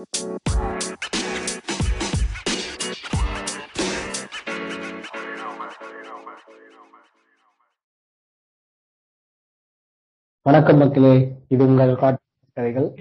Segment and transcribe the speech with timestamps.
[0.00, 0.38] வணக்கம்
[10.78, 12.98] மக்களே இது உங்கள் கதைகள்.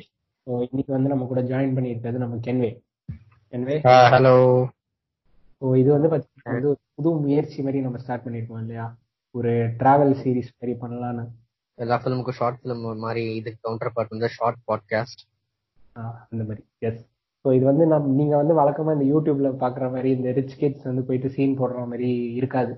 [0.48, 2.82] இன்னைக்கு வந்து நம்ம கூட ஜாயின் பண்ணியிருக்கிறது நம்ம கென்வே.
[3.54, 4.10] கென்வே?
[4.10, 4.68] ஹலோ
[5.62, 8.98] ஸோ இது வந்து பார்த்தீங்கன்னா வந்து புது முயற்சி மாதிரி நம்ம ஸ்டார்ட் பண்ணியிருக்கோம் இல்லையா?
[9.32, 11.32] ஒரு டிராவல் சீரிஸ் மாதிரி பண்ணலான்னு
[11.76, 15.29] எல்லா ஃபிலிமுக்கும் ஷார்ட் ஃபிலிம் மாதிரி இது கவுண்டர் பார்ட் வந்து ஷார்ட் பாட்காஸ்ட்
[16.32, 16.62] அந்த மாதிரி.
[16.88, 17.02] எஸ்
[17.46, 21.04] ஸோ இது வந்து நம் நீங்க வந்து வழக்கமா இந்த யூடியூப்ல பாக்குற மாதிரி இந்த ரிச் கிட்ஸ் வந்து
[21.08, 22.10] போயிட்டு சீன் போடுற மாதிரி
[22.40, 22.74] இருக்காது.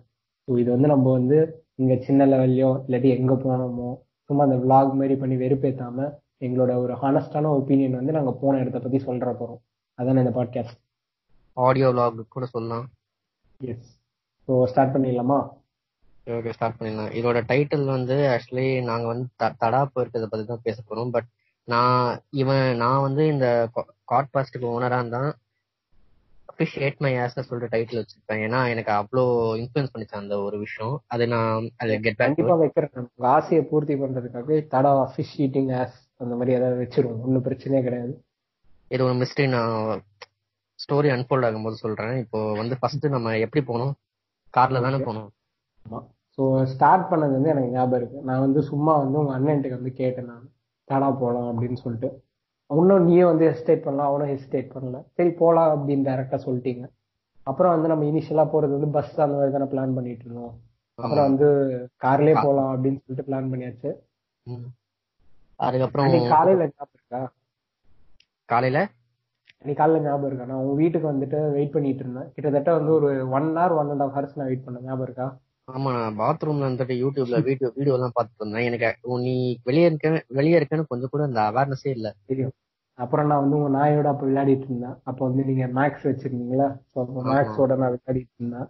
[0.48, 1.38] ஸோ இது வந்து நம்ம வந்து
[1.82, 3.90] இங்க சின்ன லெவல்லையோ இல்லாட்டி எங்க போனோமோ
[4.30, 6.08] சும்மா அந்த விளாக் மாதிரி பண்ணி வெறுப்பேத்தாம
[6.46, 9.62] எங்களோட ஒரு ஹானஸ்டான ஒப்பீனியன் வந்து நாங்க போன இடத்த பத்தி சொல்ற போறோம்.
[10.00, 10.80] அதான இந்த பாட்காஸ்ட்
[11.58, 12.86] ஆடியோ விளாக் கூட சொல்லலாம்.
[13.62, 13.90] எஸ்
[14.48, 15.40] ஸோ ஸ்டார்ட் பண்ணிடலாமா?
[16.38, 17.12] ஓகே ஸ்டார்ட் பண்ணிடலாம்.
[17.20, 19.28] இதோட டைட்டில் வந்து ஆக்சுவலி நாங்க வந்து
[19.64, 21.14] தடாப்பு இருக்கிறத பத்தி தான் பேச போறோம்.
[21.16, 21.30] பட்
[21.68, 22.04] நான்
[22.42, 23.48] இவன் நான் வந்து இந்த
[24.12, 25.30] காட்பாஸ்டுக்கு ஓனரா தான்
[26.52, 28.42] அப்ரிஷியேட் மை ஆஸ்னு சொல்லிட்டு டைட்டில் வச்சிருப்பேன்.
[28.46, 29.24] ஏன்னா எனக்கு அவ்வளோ
[29.62, 30.96] இன்ஃபுளுன்ஸ் பண்ணிச்சு அந்த ஒரு விஷயம்.
[31.14, 31.70] அது நான்
[32.06, 36.82] கெட் பேக் கண்டிப்பா வைக்கிறேன் உங்க ஆசையை பூர்த்தி பண்றதுக்காக தடா ஃபிஷ் ஈட்டிங் ஆஸ் அந்த மாதிரி ஏதாவது
[36.84, 37.22] வச்சிருவோம்.
[37.26, 38.14] ஒன்றும் பிரச்சனையே கிடையாது.
[38.92, 39.76] இது ஒரு மிஸ்டரி நான்
[40.80, 42.16] ஸ்டோரி அன்ஃபோல்ட் ஆகும்போது சொல்றேன்.
[42.24, 43.94] இப்போ வந்து ஃபர்ஸ்ட் நம்ம எப்படி போனோம்
[44.54, 45.30] கார்ல தானே போனோம்
[45.86, 46.00] ஆமா.
[46.38, 48.20] ஸோ ஸ்டார்ட் பண்ணது வந்து எனக்கு ஞாபகம் இருக்கு.
[48.30, 50.46] நான் வந்து சும்மா வந்து உங்க அண்ணன்ட்டுக்கு வந்து கேட்டேன் நான்.
[50.92, 52.10] தடா போகலாம் அப்படின்னு சொல்லிட்டு.
[52.70, 54.98] இன்னும் நீயே வந்து ஹெசிடேட் பண்ணலாம் அவனும் ஹெசிடேட் பண்ணல.
[55.18, 56.86] சரி போலாம் அப்படின்னு டேரக்டா சொல்லிட்டீங்க.
[57.48, 60.54] அப்புறம் வந்து நம்ம இனிஷியலா போறது வந்து பஸ் அந்த மாதிரி தானே பிளான் பண்ணிட்டு இருந்தோம்.
[61.00, 61.48] அப்புறம் வந்து
[62.06, 63.92] கார்லயே போலாம் அப்படின்னு சொல்லிட்டு பிளான் பண்ணியாச்சு.
[65.66, 67.22] அதுக்கப்புறம் காலையில ஞாபகம் இருக்கா?
[68.52, 68.80] காலையில?
[69.66, 70.46] நீ காலைல ஞாபகம் இருக்கா?
[70.52, 72.30] நான் உன் வீட்டுக்கு வந்துட்டு வெயிட் பண்ணிட்டு இருந்தேன்.
[72.36, 74.86] கிட்டத்தட்ட வந்து ஒரு one hour one and half hours நான் வெயிட் பண்ணேன்.
[74.88, 75.28] ஞாபகம் இருக்கா?
[75.72, 78.68] ஆமா நான் பாத்ரூம்ல வந்துட்டு யூடியூப்ல வீடியோ வீடியோ எல்லாம் பாத்துட்டு இருந்தேன்.
[78.70, 78.88] எனக்கு
[79.26, 82.08] நீ வெளியே இருக்க வெளியே இருக்கேன்னு கொஞ்சம் கூட அந்த அவேர்னஸே இல்ல.
[82.28, 82.54] தெரியும்.
[83.00, 84.98] அப்புறம் நான் வந்து உங்க நாயோட அப்ப விளையாடிட்டு இருந்தேன்.
[85.04, 86.68] அப்ப வந்து நீங்க மேக்ஸ் வச்சிருந்தீங்களா?
[87.30, 88.68] மேக்ஸோட நான் விளையாடிட்டு இருந்தேன்.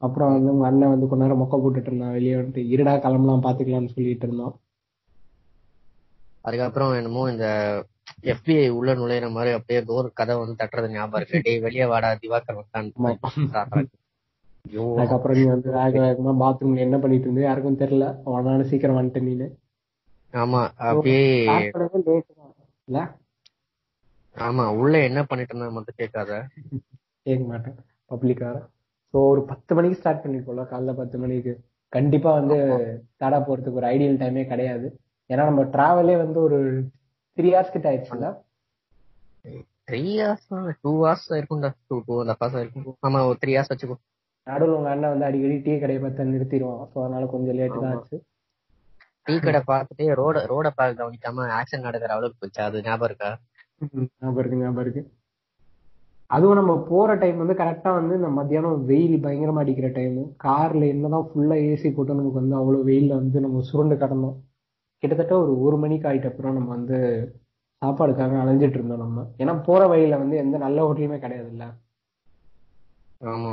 [0.00, 2.12] அப்புறம் வந்து உங்க அண்ணன் வந்து கொஞ்ச நேரம் மொக்க போட்டுட்டு இருந்தான்.
[2.12, 4.54] வெளியே வந்துட்டு இருடா கிளம்பலாம் பாத்துக்கலாம்னு சொல்லிட்டு இருந்தோம்
[6.44, 7.46] அதுக்கப்புறம் என்னமோ இந்த
[8.32, 11.40] எஃபிஐ உள்ள நுழையிற மாதிரி அப்படியே டோர் கதை வந்து தட்டுறது ஞாபகம் இருக்கு.
[11.46, 12.90] டே வெளியே வாடா திவாகர் வந்தான்.
[14.96, 18.06] அதுக்கப்புறம் நீ வந்து வேக வேகமா பாத்ரூம்ல என்ன பண்ணிட்டு இருந்தே யாருக்கும் தெரியல.
[18.28, 19.48] அவனால சீக்கிரம் வந்துட்டு நீனு
[20.34, 21.24] ஆமா அப்படியே
[22.88, 22.98] இல்ல?
[24.36, 26.30] ஆமா உள்ள என்ன பண்ணிட்டு இருந்தா மட்டும் கேட்காத.
[27.26, 27.76] கேட்க மாட்டேன்.
[28.10, 28.56] பப்ளிக்கார
[29.14, 31.52] ஸோ ஒரு பத்து மணிக்கு ஸ்டார்ட் பண்ணிருக்கோம்ல காலைல பத்து மணிக்கு.
[31.92, 32.58] கண்டிப்பா வந்து
[33.20, 34.86] தடா போறதுக்கு ஒரு ஐடியல் டைமே கிடையாது.
[35.30, 36.58] ஏன்னா நம்ம டிராவலே வந்து ஒரு
[37.38, 38.26] த்ரீ ஹவர்ஸ் கிட்ட ஆயிடுச்சுல.
[39.84, 40.48] த்ரீ ஹவர்ஸ்
[40.82, 41.70] டூ ஹவர்ஸ் இருக்கும்டா.
[41.88, 42.98] டூ டூ அண்ட் ஹவர்ஸ் இருக்கும்.
[43.06, 43.96] ஆமா ஒரு த்ரீ ஹவர்ஸ் வச்சுக்கோ
[44.46, 46.82] நடுவில் உங்க அண்ணன் வந்து அடிக்கடி டீ கடையை பார்த்து நிறுத்திடுவான்.
[46.92, 48.16] ஸோ அதனால கொஞ்சம் லேட்டு தான் ஆச்சு.
[49.26, 52.60] டீ கடை பார்த்துட்டு ரோட ரோட பார்க்க கவனிக்காம ஆக்சன் நடக்கிற அளவுக்கு போச்சு.
[52.66, 53.30] அது ஞாபகம் இருக்கா?
[54.20, 55.02] ஞாபகம் இருக்கு ஞாபகம் இருக்கு.
[56.30, 61.26] அதுவும் நம்ம போற டைம் வந்து கரெக்டா வந்து இந்த மத்தியானம் வெயில் பயங்கரமா அடிக்கிற டைம் கார்ல என்னதான்
[61.28, 64.36] ஃபுல்லா ஏசி போட்டு நமக்கு வந்து அவ்வளவு வெயில்ல வந்து நம்ம சுருண்டு கடந்தோம்.
[65.02, 66.98] கிட்டத்தட்ட ஒரு ஒரு மணிக்கு ஆயிட்ட அப்புறம் நம்ம வந்து
[67.82, 69.24] சாப்பாடுக்காக அலைஞ்சிட்டு இருந்தோம் நம்ம.
[69.42, 71.64] ஏன்னா போற வழியில வந்து எந்த நல்ல ஹோட்டலுமே கிடையாது இல்ல
[73.26, 73.52] ஆமா.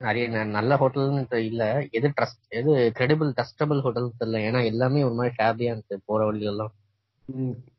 [0.00, 0.24] நிறைய
[0.56, 1.62] நல்ல ஹோட்டல்னு இல்ல.
[1.98, 6.52] எது ட்ரஸ்ட் எது கிரெடிபிள் ட்ரஸ்டபிள் ஹோட்டல் தெரியல ஏன்னா எல்லாமே ஒரு மாதிரி ஷேபியா இருந்துச்சு போற வழியில
[6.52, 6.74] எல்லாம்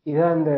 [0.05, 0.51] இதான் இந்த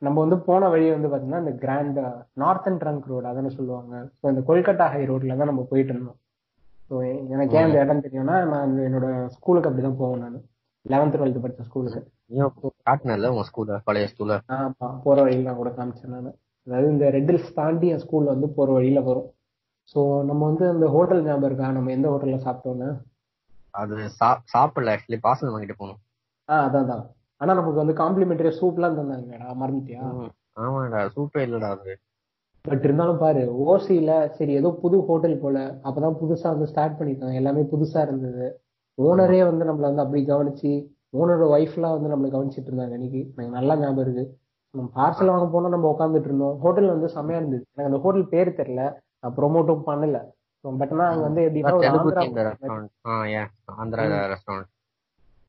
[0.00, 1.98] நம்ம வந்து போன வழி வந்து பாத்தீங்கன்னா இந்த கிராண்ட்
[2.42, 3.92] நார்த்தன் ட்ரங்க் ரோடு அதானே சொல்லுவாங்க.
[4.18, 6.18] ஸோ இந்த கொல்கட்டா ஹை ரோட்ல தான் நம்ம போயிட்டு இருந்தோம்.
[6.88, 6.94] ஸோ
[7.34, 10.38] எனக்கு ஏன் இந்த இடம் தெரியும்னா நான் என்னோட ஸ்கூலுக்கு அப்படிதான் போவேன் நான்.
[10.86, 12.00] லெவன்த் டுவெல்த் படிச்ச ஸ்கூலுக்கு.
[12.86, 16.30] காட்டினல உங்க ஸ்கூல்ல பழைய ஸ்கூல்ல ஆமா போற வழியில கூட காமிச்சேன் நான்.
[16.66, 19.28] அதாவது இந்த ரெட்டில்ஸ் தாண்டி என் ஸ்கூல்ல வந்து போற வழியில வரும்.
[19.94, 21.68] ஸோ நம்ம வந்து அந்த ஹோட்டல் ஞாபகம் இருக்கா?
[21.72, 22.88] நம்ம எந்த ஹோட்டல்ல சாப்பிட்டோம்னு?
[23.74, 23.96] அது
[24.52, 24.92] சாப்பிடல.
[24.94, 26.00] ஆக்சுவலி பார்சல் வாங்கிட்டு போனோம்
[26.48, 27.04] ஆ அதான் தான்
[27.40, 30.04] ஆனா நமக்கு வந்து காம்ப்ளிமெண்டரி சூப்லாம் தந்தாங்கடா மறந்துட்டியா?
[30.58, 31.00] ஆமாடா.
[31.14, 31.92] சூப்பே இல்லடா அது.
[32.64, 37.62] பட் இருந்தாலும் பாரு ஓசியில சரி ஏதோ புது ஹோட்டல் போல அப்பதான் புதுசா வந்து ஸ்டார்ட் பண்ணிருக்காங்க எல்லாமே
[37.72, 38.46] புதுசா இருந்தது.
[38.98, 40.70] ஓனரே வந்து நம்மள வந்து அப்படி கவனிச்சு
[41.14, 44.24] ஓனரோட ஒய்ஃப்லாம் வந்து நம்மளை கவனிச்சிட்டு இருந்தாங்க இன்னைக்கு எனக்கு நல்லா ஞாபகம் இருக்கு.
[44.74, 46.56] நம்ம பார்சல் வாங்க போனா நம்ம உட்காந்துட்டு இருந்தோம்.
[46.64, 47.64] ஹோட்டல் வந்து செம்மையா இருந்தது.
[47.70, 48.82] எனக்கு அந்த ஹோட்டல் பேர் தெரியல.
[49.22, 50.18] ப்ரொமோட்டும் பண்ணல.
[50.64, 51.70] பட் ஆனா அங்க வந்து எப்படின்னா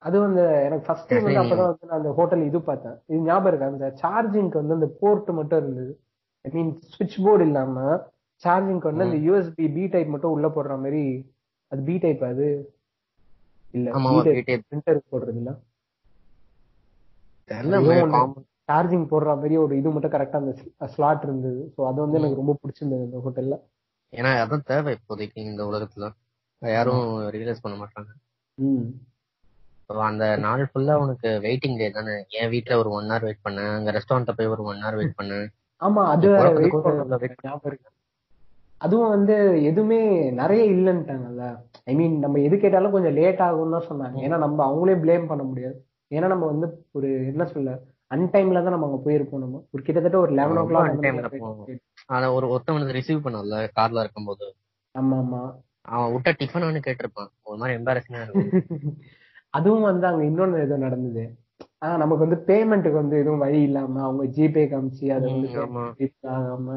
[0.01, 2.97] அது வந்து எனக்கு ஃபர்ஸ்ட் டைம் வந்து அப்பதான் வந்து நான் அந்த ஹோட்டல் இது பார்த்தேன்.
[3.07, 3.71] இது ஞாபகம் இருக்கு?
[3.71, 5.91] அந்த சார்ஜிங்க்கு வந்து அந்த போர்ட் மட்டும் இருந்தது.
[6.45, 7.77] ஐ மீன் சுவிட்ச் போர்டு இல்லாம
[8.43, 11.03] சார்ஜிங்க்கு வந்து அந்த யூஎஸ்பி பி டைப் மட்டும் உள்ள போடுற மாதிரி
[11.71, 12.47] அது பி டைப் அது?
[13.73, 13.87] இல்ல
[14.69, 15.51] பிரிண்டர் போடுறது இல்ல
[18.69, 21.61] சார்ஜிங் போடுற மாதிரி ஒரு இது மட்டும் கரெக்டா அந்த ஸ்லாட் இருந்தது.
[21.75, 23.57] சோ அது வந்து எனக்கு ரொம்ப பிடிச்சிருந்தது இந்த ஹோட்டல்ல
[24.13, 26.05] ஏன்னா அதான் தேவை இப்போதைக்கு இந்த உலகத்துல.
[26.61, 27.05] யாரும்
[27.35, 28.09] ரியலைஸ் பண்ண மாட்டாங்க.
[30.09, 32.15] அந்த நாள் ஃபுல்லா உனக்கு வெயிட்டிங் டே தானே.
[32.39, 33.71] என் வீட்ல ஒரு ஒன் ஹவர் வெயிட் பண்ணேன்.
[33.77, 35.47] அங்க ரெஸ்டாரண்ட்ல போய் ஒரு ஒன் ஹவர் வெயிட் பண்ணேன்.
[35.81, 36.27] ஆமா அது
[38.81, 39.35] அதுவும் வந்து
[39.69, 39.99] எதுவுமே
[40.41, 41.45] நிறைய இல்லைன்ட்டாங்கல்ல.
[41.91, 44.17] ஐ மீன் நம்ம எது கேட்டாலும் கொஞ்சம் லேட் ஆகும்னு தான் சொன்னாங்க.
[44.25, 45.77] ஏன்னா நம்ம அவங்களே ப்ளேம் பண்ண முடியாது.
[46.11, 46.67] ஏன்னா நம்ம வந்து
[46.97, 47.71] ஒரு என்ன சொல்ல
[48.11, 49.57] அன்டைம்ல தான் நம்ம அங்க போயிருப்போம் நம்ம.
[49.73, 51.67] ஒரு கிட்டத்தட்ட ஒரு லெவன் ஓ கிளாக் untimed ல போவோம்.
[52.09, 54.45] அத ஒரு ஒருத்தன் வந்து ரிசீவ் பண்ணல கார்ல இருக்கும்போது.
[54.95, 55.41] ஆமா ஆமா
[55.87, 57.29] அவன் விட்ட டிஃபன் கேட்டிருப்பான்.
[57.43, 58.49] ஒரு மாதிரி எம்பாரசிங்கா இருக்கும்.
[59.53, 61.23] அதுவும் வந்து அங்க இன்னொன்னு ஏதோ நடந்தது.
[61.81, 65.47] ஆஹ் நமக்கு வந்து பேமெண்ட்டுக்கு வந்து எதுவும் வழி இல்லாம அவங்க ஜிபே காமிச்சு அதை வந்து
[66.33, 66.67] ஆகாம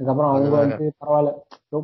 [0.00, 0.50] அதுக்கப்புறம் அவங்க.
[0.62, 1.32] வந்து பரவாயில்ல.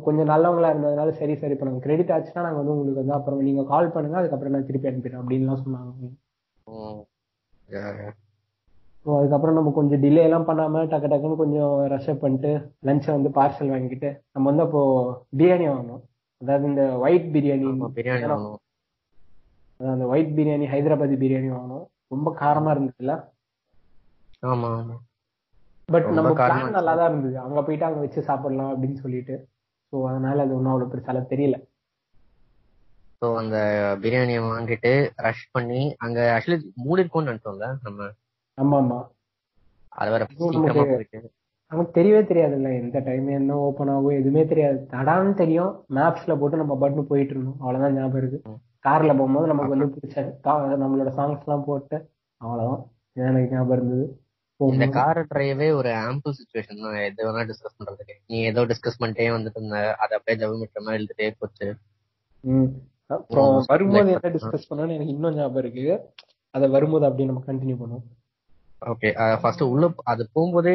[0.05, 3.65] கொஞ்சம் நல்லவங்களா இருந்ததுனால சரி சரி இப்ப நாங்க கிரெடிட் ஆச்சுன்னா நாங்க வந்து உங்களுக்கு வந்து அப்புறம் நீங்க
[3.65, 6.13] கால் பண்ணுங்க அதுக்கப்புறம் நான் திருப்பி அனுப்பிடுறேன் அப்படின்லாம் சொன்னாங்க.
[9.07, 12.49] ஸோ அதுக்கப்புறம் நம்ம கொஞ்சம் டிலே எல்லாம் பண்ணாம டக்கு டக்குன்னு கொஞ்சம் ரஷ்அப் பண்ணிட்டு
[12.83, 14.81] லஞ்சை வந்து பார்சல் வாங்கிட்டு நம்ம வந்து அப்போ
[15.33, 16.01] பிரியாணி வாங்கினோம்
[16.41, 17.67] அதாவது இந்த ஒயிட் பிரியாணி
[17.97, 18.59] பிரியாணி வாங்கணும்.
[19.79, 23.15] அந்த ஒயிட் பிரியாணி ஹைதராபாதி பிரியாணி வாங்கினோம் ரொம்ப காரமா இருந்ததுல
[24.49, 24.97] ஆமா ஆமா.
[25.89, 27.35] பட் நம்ம பிளான் நல்லா தான் இருந்தது.
[27.45, 29.35] அங்க போயிட்டு அங்க வச்சு சாப்பிடலாம் அப்படின்னு சொல்லிட்டு.
[29.93, 31.57] ஸோ அதனால அது ஒன்றும் அவ்வளவு பெருசால தெரியல.
[33.21, 33.57] ஸோ அந்த
[34.01, 34.91] பிரியாணியை வாங்கிட்டு
[35.25, 38.09] ரஷ் பண்ணி அங்க ஆக்சுவலி மூடி இருக்கும்னு நினைச்சோம்ல நம்ம?
[38.61, 39.07] ஆமா ஆமா
[39.87, 44.87] அது சீக்கிரமா நமக்கு- தெரியவே தெரியாதுல்ல எந்த டைம் என்ன ஓப்பன் ஆகும் எதுவுமே தெரியாது.
[44.91, 45.85] தடான்னு தெரியும்.
[45.89, 47.59] மேப்ஸ்ல போட்டு நம்ம பட்டன் போயிட்டு இருந்தோம்.
[47.59, 48.51] அவ்வளவுதான் ஞாபகம் இருக்கு.
[48.83, 50.17] கார்ல போகும்போது நமக்கு வந்து பிடிச்ச
[50.47, 52.85] நம்மளோட சாங்ஸ் எல்லாம் போட்டு அவ்வளவுதான்.
[53.13, 54.21] எனக்கு ஞாபகம் இருந்தது.
[54.55, 54.85] இந்த.
[54.87, 56.93] கார் டிரைவே ஒரு ஆம்பிள் சுச்சுவேஷன் தான்.
[56.93, 58.13] எது வேணா டிஸ்கஸ் பண்றதுக்கு.
[58.27, 61.75] நீ ஏதோ டிஸ்கஸ் பண்ணிட்டே வந்துட்டு இருந்த அதை அப்படியே ஜவு மீட்டர் மாதிரி எழுதிட்டே போச்சு.
[63.67, 66.09] வரும்போது என்ன டிஸ்கஸ் பண்ணோம்னு எனக்கு இன்னும் ஞாபகம் இருக்கு.
[66.49, 68.16] அதை வரும்போது அப்படியே நம்ம கண்டினியூ பண்ணுவோம்.
[68.81, 69.09] ஓகே
[69.41, 70.73] ஃபர்ஸ்ட் உள்ள அது போகும்போதே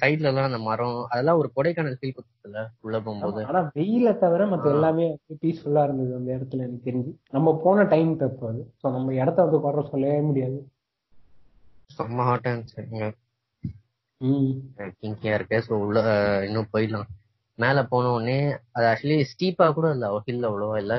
[0.00, 3.42] சைடுல எல்லாம் அந்த மரம் அதெல்லாம் ஒரு கொடைக்கானல் ஃபீல் கொடுத்ததுல உள்ள போகும்போது?
[3.42, 4.72] ஆனா வெயில தவிர மத்த.
[4.72, 5.06] எல்லாமே
[5.42, 7.12] பீஸ்ஃபுல்லா இருந்தது அந்த இடத்துல எனக்கு தெரிஞ்சு.
[7.30, 8.62] நம்ம போன டைம் தப்பு அது.
[8.80, 10.58] சோ நம்ம இடத்த வந்து குறை சொல்லவே முடியாது.
[11.90, 13.04] செம்ம ஹாட்டா இருந்துச்சு இங்க
[14.20, 14.52] ம்.
[15.00, 15.58] கிங்கியா இருக்கு.
[15.66, 15.98] ஸோ உள்ள
[16.44, 17.08] இன்னும் போயிடலாம்.
[17.58, 18.38] மேல போன உடனே
[18.72, 20.94] அது ஆக்சுவலி ஸ்டீப்பா கூட இல்ல ஹில் அவ்வளவா இல்ல.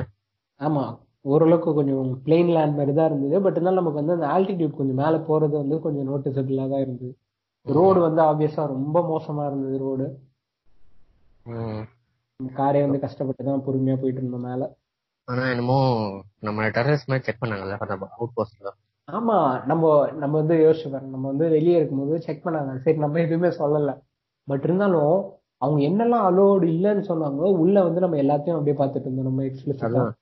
[0.60, 0.84] ஆமா.
[1.26, 3.36] ஓரளவுக்கு கொஞ்சம் பிளெயின் லேண்ட் மாதிரி தான் இருந்தது.
[3.40, 7.12] பட் இருந்தாலும் நமக்கு வந்து அந்த ஆல்டிடியூட் கொஞ்சம் மேல போறது வந்து கொஞ்சம் நோட்டிசபிளா தான் இருந்தது.
[7.66, 10.06] ரோடு வந்து ஆப்வியஸா ரொம்ப மோசமா இருந்தது ரோடு.
[12.40, 14.64] காரே வந்து கஷ்டப்பட்டு தான் பொறுமையா போயிட்டு இருந்தோம் மேல.
[15.28, 15.78] ஆனா என்னமோ
[16.40, 17.78] நம்ம டெரரிஸ்ட் மாதிரி செக் பண்ணாங்கல்ல
[18.16, 18.72] அவுட் போஸ்ட்ல
[19.08, 19.36] ஆமா
[19.66, 21.10] நம்ம நம்ம வந்து யோசிச்சு பாருங்க.
[21.10, 22.72] நம்ம வந்து வெளியே இருக்கும்போது செக் பண்ணாங்க.
[22.76, 23.90] சரி நம்ம எதுவுமே சொல்லல.
[24.48, 25.16] பட் இருந்தாலும்
[25.58, 29.28] அவங்க என்னெல்லாம் அலோடு இல்லைன்னு சொன்னாங்களோ உள்ள வந்து நம்ம எல்லாத்தையும் அப்படியே பார்த்துட்டு இருந்தோம்.
[29.30, 29.42] நம்ம
[29.88, 30.12] அதான்.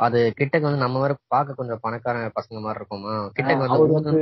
[0.00, 3.14] அது கிட்டக்கு வந்து நம்ம வேற பார்க்க கொஞ்சம் பணக்கார பசங்க மாதிரி இருக்குமா?
[3.36, 4.20] கிட்டக்கு வந்து வந்து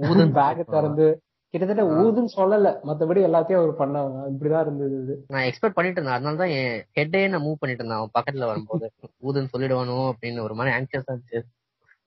[0.00, 1.06] ஊதுன்னு பேக் திறந்து
[1.54, 1.82] கிட்டத்தட்ட.
[1.96, 2.68] ஊதுன்னு சொல்லல.
[2.84, 5.14] மத்தபடி எல்லாத்தையும் அவர் பண்ணாங்க இப்படிதான் இருந்தது இது.
[5.28, 6.16] நான் எக்ஸ்பெக்ட் பண்ணிட்டு இருந்தேன்.
[6.16, 7.98] அதனால தான் என் ஹெட்டே நான் மூவ் பண்ணிட்டு இருந்தேன்.
[7.98, 8.86] அவன் பக்கத்துல வரும்போது.
[9.22, 11.40] ஊதுன்னு சொல்லிடுவானோ அப்படின்னு ஒரு மாதிரி ஆங்ஷியஸா இருந்துச்சு.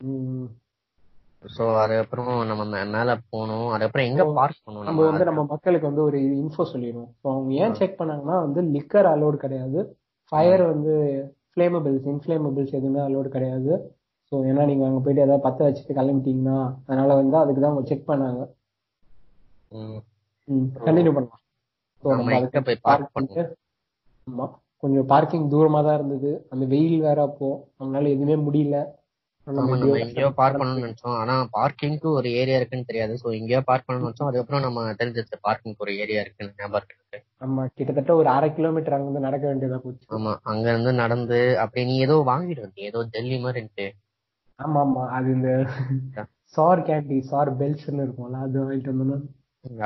[0.04, 0.48] ம்.
[1.44, 3.68] சோ அதுக்கப்புறம் நம்ம மேல போனோம்.
[3.70, 7.12] அதுக்கப்புறம் எங்க பார்க் பண்ணோம் நம்ம வந்து நம்ம மக்களுக்கு வந்து ஒரு இன்ஃபோ சொல்லிடுவோம்.
[7.24, 9.82] அவங்க ஏன் செக் பண்ணாங்கன்னா வந்து லிக்கர் அலோடு கிடையாது.
[10.32, 10.94] ஃபயர் வந்து
[11.58, 13.72] ஃபிளேமபிள்ஸ் இன்ஃபிளேமபிள்ஸ் எதுவுமே அலோடு கிடையாது.
[14.32, 16.58] ஸோ ஏன்னா நீங்க அங்க போயிட்டு ஏதாவது பத்த வச்சுட்டு கிளம்பிட்டீங்கன்னா
[16.88, 18.42] அதனால வந்து அதுக்கு தான் செக் பண்ணாங்க.
[20.88, 21.42] கண்டினியூ பண்ணலாம்.
[22.04, 23.44] ஸோ நம்ம நம்ம எங்க அதுக்கு போய் பார்க் பார்க் பண்ணோம் பண்ணிட்டு
[24.28, 24.46] ஆமா
[24.84, 26.32] கொஞ்சம் பார்க்கிங் தூரமா தான் இருந்தது.
[26.54, 27.50] அந்த வெயில் வேற அப்போ
[27.80, 28.78] நம்மளால எதுவுமே முடியல.
[29.48, 31.18] நம்ம எங்கேயோ பார்க் பண்ணணும்னு நினைச்சோம்.
[31.18, 33.14] ஆனா பார்க்கிங்க்கு ஒரு ஏரியா இருக்குன்னு தெரியாது.
[33.18, 34.28] சோ எங்கேயோ பார்க் பண்ணணும்னு நினைச்சோம்.
[34.28, 37.20] அதுக்கப்புறம் நம்ம தெரிஞ்சிச்சு பார்க்கிங் ஒரு ஏரியா இருக்குன்னு ஞாபகம் இருக்கு.
[37.40, 40.06] ஆமா கிட்டத்தட்ட ஒரு அரை கிலோமீட்டர் அங்க இருந்து நடக்க வேண்டியதா போச்சு.
[40.08, 43.88] ஆமா அங்க இருந்து நடந்து அப்படியே நீ ஏதோ வாங்கிட்டு வந்தீங்க ஏதோ ஜெல்லி மாதிரி
[44.60, 45.10] ஆமா ஆமா.
[45.10, 45.68] அது இந்த
[46.46, 49.18] சார் கேண்டி சார் பெல்ஸ்ன்னு இருக்கும்ல அது வாங்கிட்டு வந்தோம்னா.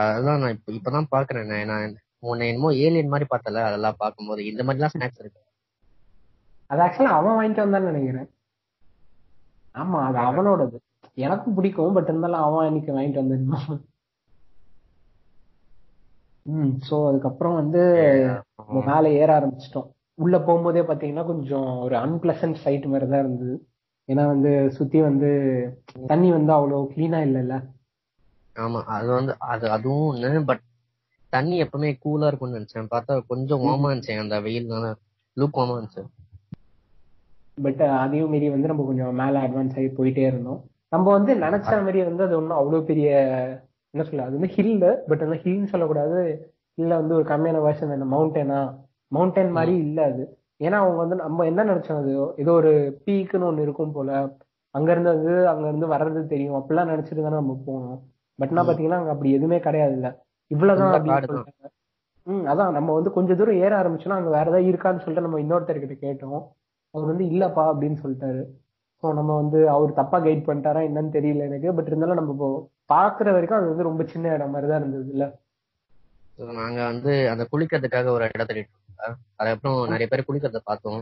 [0.10, 1.46] அதான் நான் இப்ப இப்பதான் பாக்குறேன்.
[1.46, 4.42] நான் நான் உன்னை என்னமோ ஏலியன் மாதிரி பார்த்தல அதெல்லாம் பார்க்கும்போது.
[4.46, 5.42] இந்த மாதிரி எல்லாம் ஸ்நாக்ஸ் இருக்கு.
[6.70, 8.28] அது ஆக்சுவலா அவன் வாங்கிட்டு வந்தான்னு நினைக்கிறேன்.
[9.76, 10.78] ஆமா அது அவனோடது
[11.18, 13.70] எனக்கும் பிடிக்கும் பட் இருந்தாலும் அவன் இன்னைக்கு வாங்கிட்டு வந்திருந்தான்
[16.46, 17.82] ம் சோ அதுக்கப்புறம் வந்து
[18.88, 19.88] மேல ஏற ஆரம்பிச்சிட்டோம்.
[20.18, 23.56] உள்ள போகும்போதே பாத்தீங்கன்னா கொஞ்சம் ஒரு அன்பிளசன்ட் சைட் மாதிரி தான் இருந்தது.
[24.10, 25.30] ஏன்னா வந்து சுத்தி வந்து
[26.08, 27.56] தண்ணி வந்து அவ்வளவு கிளீனா இல்லைல்ல.
[28.56, 30.64] ஆமா அது வந்து அது அதுவும் ஒண்ணு பட்
[31.34, 32.92] தண்ணி எப்பவுமே கூலா இருக்கும்னு நினைச்சேன்.
[32.94, 34.88] பார்த்தா கொஞ்சம் வார்மா இருந்துச்சு அந்த வெயில்னால
[35.38, 36.04] லூக் வார்மா இருந்துச்சு.
[37.62, 40.60] பட் அதையும் மீறி வந்து நம்ம கொஞ்சம் மேல அட்வான்ஸ் ஆகி போயிட்டே இருந்தோம்.
[40.90, 43.10] நம்ம வந்து நினைச்ச மாதிரி வந்து அது ஒன்றும் அவ்வளவு பெரிய
[43.94, 46.20] என்ன சொல்ல அது வந்து ஹில் பட் அந்த ஹில்னு சொல்லக்கூடாது.
[46.74, 48.60] இல்ல வந்து ஒரு கம்மியான வருஷன் என்ன மவுண்டனா
[49.12, 50.24] மவுண்டன் மாதிரி இல்ல அது.
[50.60, 54.10] ஏன்னா அவங்க வந்து நம்ம என்ன நினைச்சோம் அது ஏதோ ஒரு பீக்குன்னு ஒண்ணு இருக்கும் போல.
[54.76, 56.56] அங்க இருந்து வந்து அங்க இருந்து வர்றது தெரியும்.
[56.56, 58.00] அப்படிலாம் நினைச்சிட்டு தானே நம்ம போனோம்.
[58.40, 60.24] பட் நான் பாத்தீங்கன்னா அங்க அப்படி எதுவுமே கிடையாது இல்ல.
[60.48, 61.36] இவ்வளவுதான் அப்படின்னு காடுதான்.
[61.36, 61.72] சொல்லிட்டாங்க.
[62.28, 62.72] ம் அதான்.
[62.72, 66.42] நம்ம வந்து கொஞ்ச தூரம் ஏற ஆரம்பிச்சோம்னா அங்க வேற ஏதாவது இருக்கான்னு சொல்லிட்டு நம்ம இன்னொருத்தர்கிட்ட கேட்டோம்.
[66.94, 68.42] அவர் வந்து இல்லப்பா அப்படின்னு சொல்லிட்டாரு.
[69.04, 71.70] ஸோ நம்ம வந்து அவர் தப்பா கைட் பண்ணிட்டாரா என்னன்னு தெரியல எனக்கு.
[71.74, 72.50] பட் இருந்தாலும் நம்ம இப்போ
[72.90, 75.26] பாக்குற வரைக்கும் அது வந்து ரொம்ப சின்ன இடம் மாதிரி தான் இருந்தது இல்ல?
[76.58, 78.76] நாங்க வந்து அந்த குளிக்கிறதுக்காக ஒரு இடத்த தேடிட்டு.
[79.40, 81.02] அதுக்கப்புறம் நிறைய பேர் குளிக்கிறத பார்த்தோம்.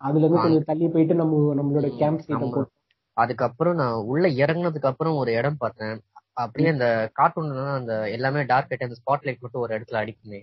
[0.00, 2.22] அதுல இருந்து கொஞ்சம் தள்ளி போயிட்டு நம்ம நம்மளோட கேம்ப்
[2.54, 2.72] போட்டு
[3.16, 5.96] அதுக்கப்புறம் நான் உள்ள இறங்குனதுக்கு அப்புறம் ஒரு இடம் பார்த்தேன்.
[6.36, 6.86] அப்படியே அந்த
[7.18, 10.40] கார்ட்டூன்ல அந்த எல்லாமே டார்க் ஆயிட்டு அந்த ஸ்பாட் லைட் மட்டும் ஒரு இடத்துல அடிக்குமே.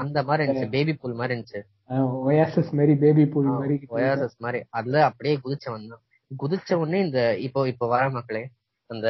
[0.00, 0.70] அந்த மாதிரி இருந்துச்சு.
[0.74, 1.60] பேபி பூல் மாதிரி இருந்துச்சு.
[2.00, 4.64] ஒயாசஸ் மாதிரி பேபி பூல் மாதிரி ஒயாசஸ் மாதிரி.
[4.70, 6.00] அதுல அப்படியே குதிச்ச வந்தான்.
[6.42, 8.48] குதிச்ச உடனே இந்த இப்போ இப்போ வர மக்களே
[8.86, 9.08] அந்த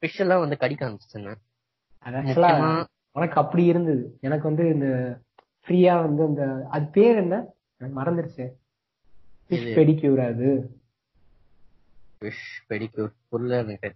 [0.00, 0.96] ஃபிஷ் எல்லாம் வந்து கடிக்க
[2.04, 4.18] முக்கியமா உனக்கு அப்படி இருந்தது.
[4.20, 5.18] எனக்கு வந்து இந்த
[5.66, 7.46] ஃப்ரீயா வந்து அந்த அது பேர் என்ன?
[7.76, 8.52] எனக்கு மறந்துருச்சு.
[9.48, 10.80] ஃபிஷ் பெடிக்யூர் அது.
[12.20, 13.92] ஃபிஷ் பெடிக்யூர் எனக்கு.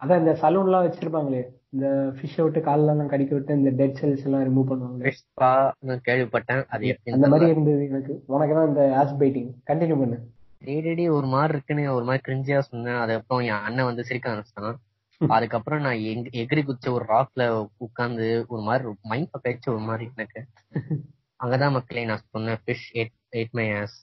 [0.00, 1.48] அதான் இந்த சலூன்லாம் வச்சிருப்பாங்களே.
[1.74, 5.72] இந்த ஃபிஷ்ஷை விட்டு கால்ல எல்லாம் கடிக்க விட்டு இந்த டெட் செல்ஸ் எல்லாம் ரிமூவ் பண்ணுவாங்களே ஃபிஷ் ஸ்பா
[6.08, 6.64] கேள்விப்பட்டேன்.
[6.68, 8.22] அது அந்த மாதிரி இருந்தது எனக்கு.
[8.26, 10.18] உனக்கு தான் இந்த ஆஸ் பைட்டிங் கண்டினியூ பண்ணு.
[10.64, 12.94] டேடி ஒரு மாதிரி இருக்குன்னு ஒரு மாதிரி கிரிஞ்சியா சொன்னேன்.
[12.94, 14.74] அதுக்கப்புறம் என் அண்ணன் வந்து சிரிக்க ஆரம்பிச்சான்
[15.28, 20.44] அதுக்கப்புறம் நான் எங்- எகிரி குச்ச ஒரு ராக்ல உட்கார்ந்து ஒரு மாதிரி மைண்ட் பக்காச்சு ஒரு மாதிரி எனக்கு.
[21.44, 23.96] அங்கதான் மக்களே நான் சொன்னேன் fish ate ate my ass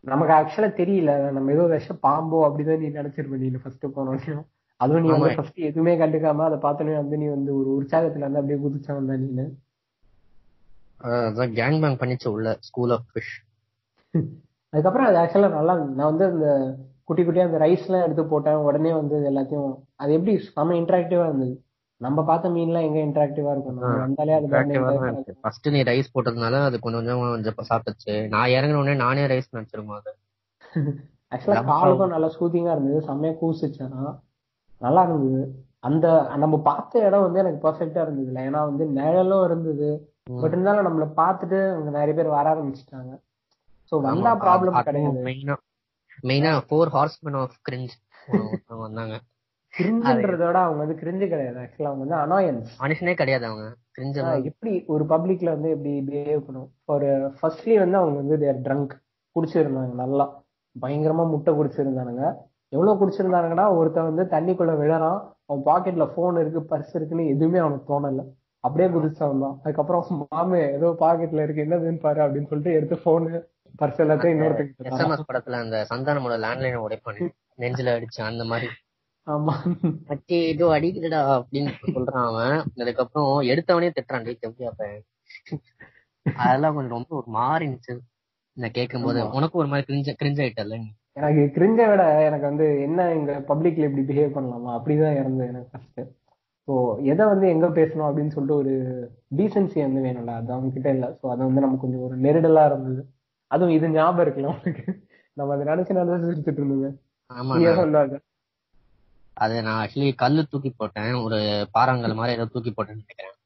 [0.00, 1.30] நமக்கு ஆக்சுவலா தெரியல.
[1.30, 4.44] நம்ம ஏதோ விஷ பாம்போ அப்படிதான் நீ நினைச்சிருப்ப நீ ஃபர்ஸ்ட் போனோம்
[4.80, 5.34] அதுவும் நீ வந்து.
[5.36, 9.46] ஃபர்ஸ்ட் எதுவுமே கண்டுக்காம அதை பார்த்தோன்னே வந்து நீ வந்து ஒரு உற்சாகத்துல வந்து அப்படியே குதிச்சா வந்தா நீனு
[11.10, 13.34] அதான் கேங் பேங் பண்ணிச்சு உள்ள ஸ்கூல் ஆஃப் ஃபிஷ்
[14.72, 15.74] அதுக்கப்புறம் அது ஆக்சுவலா நல்லா.
[15.90, 16.48] நான் வந்து அந்த
[17.04, 18.64] குட்டி குட்டியா அந்த ரைஸ் எல்லாம் எடுத்து போட்டேன்.
[18.66, 21.54] உடனே வந்து எல்லாத்தையும் அது எப்படி செம்ம இன்டராக்டிவா இருந்தது.
[22.00, 23.80] நம்ம பார்த்த மீன்லாம் எங்க இன்டராக்டிவா இருக்கும்?
[24.02, 28.14] வந்தாலே அது ஃபர்ஸ்ட் நீ ரைஸ் போட்டதுனால அது கொஞ்சம் கொஞ்சம் சாப்பிட்டுச்சு.
[28.28, 30.12] நான் இறங்கின உடனே நானே ரைஸ் நினைச்சிருக்கோம் அது?
[31.32, 33.00] ஆக்சுவலா காலுக்கும் நல்லா சூதிங்கா இருந்தது.
[33.08, 33.82] செம்மையா கூசிச்சு.
[33.88, 34.04] ஆனா
[34.80, 35.42] நல்லா இருந்தது.
[35.78, 36.06] அந்த
[36.36, 39.88] நம்ம பார்த்த இடம் வந்து எனக்கு பெர்ஃபெக்டா இருந்தது ஏன்னா வந்து நிழலும் இருந்தது.
[40.40, 43.12] பட் இருந்தாலும் நம்மள பார்த்துட்டு அங்க நிறைய பேர் வர ஆரம்பிச்சிட்டாங்க.
[43.92, 45.20] சோ வந்தா ப்ராப்ளம் கிடையாது.
[45.28, 45.56] மெயினா
[46.28, 47.94] மெயினா ஃபோர் ஹார்ஸ்மேன் ஆஃப் கிரிஞ்ச்
[48.84, 49.16] வந்தாங்க
[49.74, 51.58] கிரிஞ்சுன்றத விட அவங்க வந்து கிரிஞ்சு கிடையாது.
[51.58, 53.66] ஆக்சுவலா அவங்க வந்து அனாயன்ஸ் மனுஷனே கிடையாது அவங்க.
[53.96, 54.18] கிரிஞ்ச்
[54.50, 57.08] எப்படி ஒரு பப்ளிக்ல வந்து எப்படி பிஹேவ் பண்ணும் ஒரு
[57.38, 58.94] ஃபர்ஸ்ட்லி வந்து அவங்க வந்து தேர் ட்ரங்க்
[59.36, 60.26] குடிச்சிருந்தாங்க நல்லா.
[60.76, 62.24] பயங்கரமா முட்டை குடிச்சிருந்தானுங்க.
[62.72, 65.18] எவ்வளவு குடிச்சிருந்தானுங்கன்னா ஒருத்தன் வந்து தண்ணிக்குள்ள விழறான்.
[65.48, 68.22] அவன் பாக்கெட்ல போன் இருக்கு பர்ஸ் இருக்குன்னு எதுவுமே அவனுக்கு தோணல.
[68.64, 71.64] அப்படியே குதிச்சவன் தான் அதுக்கப்புறம் மாமே ஏதோ பாக்கெட்ல இருக்கு.
[71.66, 73.30] என்னதுன்னு பாரு அப்படின்னு சொல்லிட்டு எடுத்து போனு
[73.74, 74.86] பர்ஸ் எல்லாத்தையும் இன்னொருத்தருக்கு.
[74.90, 77.26] எஸ்எம்எஸ் படத்துல அந்த சந்தானமோட லேண்ட்லைன் உடைப்பானு.
[77.58, 78.68] நெஞ்சில அடிச்சு அந்த மாதிரி.
[79.26, 79.54] ஆமா.
[80.12, 82.54] அச்சி ஏதோ அடிக்குதுடா அப்படின்னு சொல்றான் அவன்.
[82.82, 84.68] அதுக்கப்புறம் எடுத்தவனே திட்டுறான் டேய் தம்பி
[86.26, 87.94] அதெல்லாம் கொஞ்சம் ரொம்ப ஒரு மாறி இருந்துச்சு
[88.56, 90.88] நான் கேட்கும் போது உனக்கும் ஒரு மாதிரி கிரிஞ்ச கிரிஞ்ச ஆயிட்டல நீ?
[91.16, 94.70] எனக்கு கிரிஞ்ச விட எனக்கு வந்து என்ன இங்க பப்ளிக்ல இப்படி பிஹேவ் பண்ணலாமா?
[94.78, 96.00] அப்படிதான் இருந்தது எனக்கு ஃபர்ஸ்ட்
[96.68, 96.74] ஸோ
[97.12, 98.72] எதை வந்து எங்க பேசணும் அப்படின்னு சொல்லிட்டு ஒரு
[99.38, 100.34] டீசென்சி வந்து வேணும்ல.
[100.40, 101.06] அது அவங்க கிட்ட இல்ல.
[101.20, 103.02] ஸோ அது வந்து நமக்கு கொஞ்சம் ஒரு நெருடலா இருந்தது.
[103.50, 104.84] அதுவும் இது ஞாபகம் இருக்குல்ல உனக்கு
[105.36, 106.90] நம்ம அதை நினைச்சு நினைச்சு சிரிச்சுட்டு இருந்தோங்க
[107.80, 108.20] சொல்லாத
[109.36, 111.12] அது நான் ஆக்சுவலி கல்லு தூக்கி போட்டேன்.
[111.24, 111.38] ஒரு
[111.74, 113.36] பாறாங்கல் மாதிரி ஏதோ தூக்கி போட்டேன்னு நினைக்கிறேன்.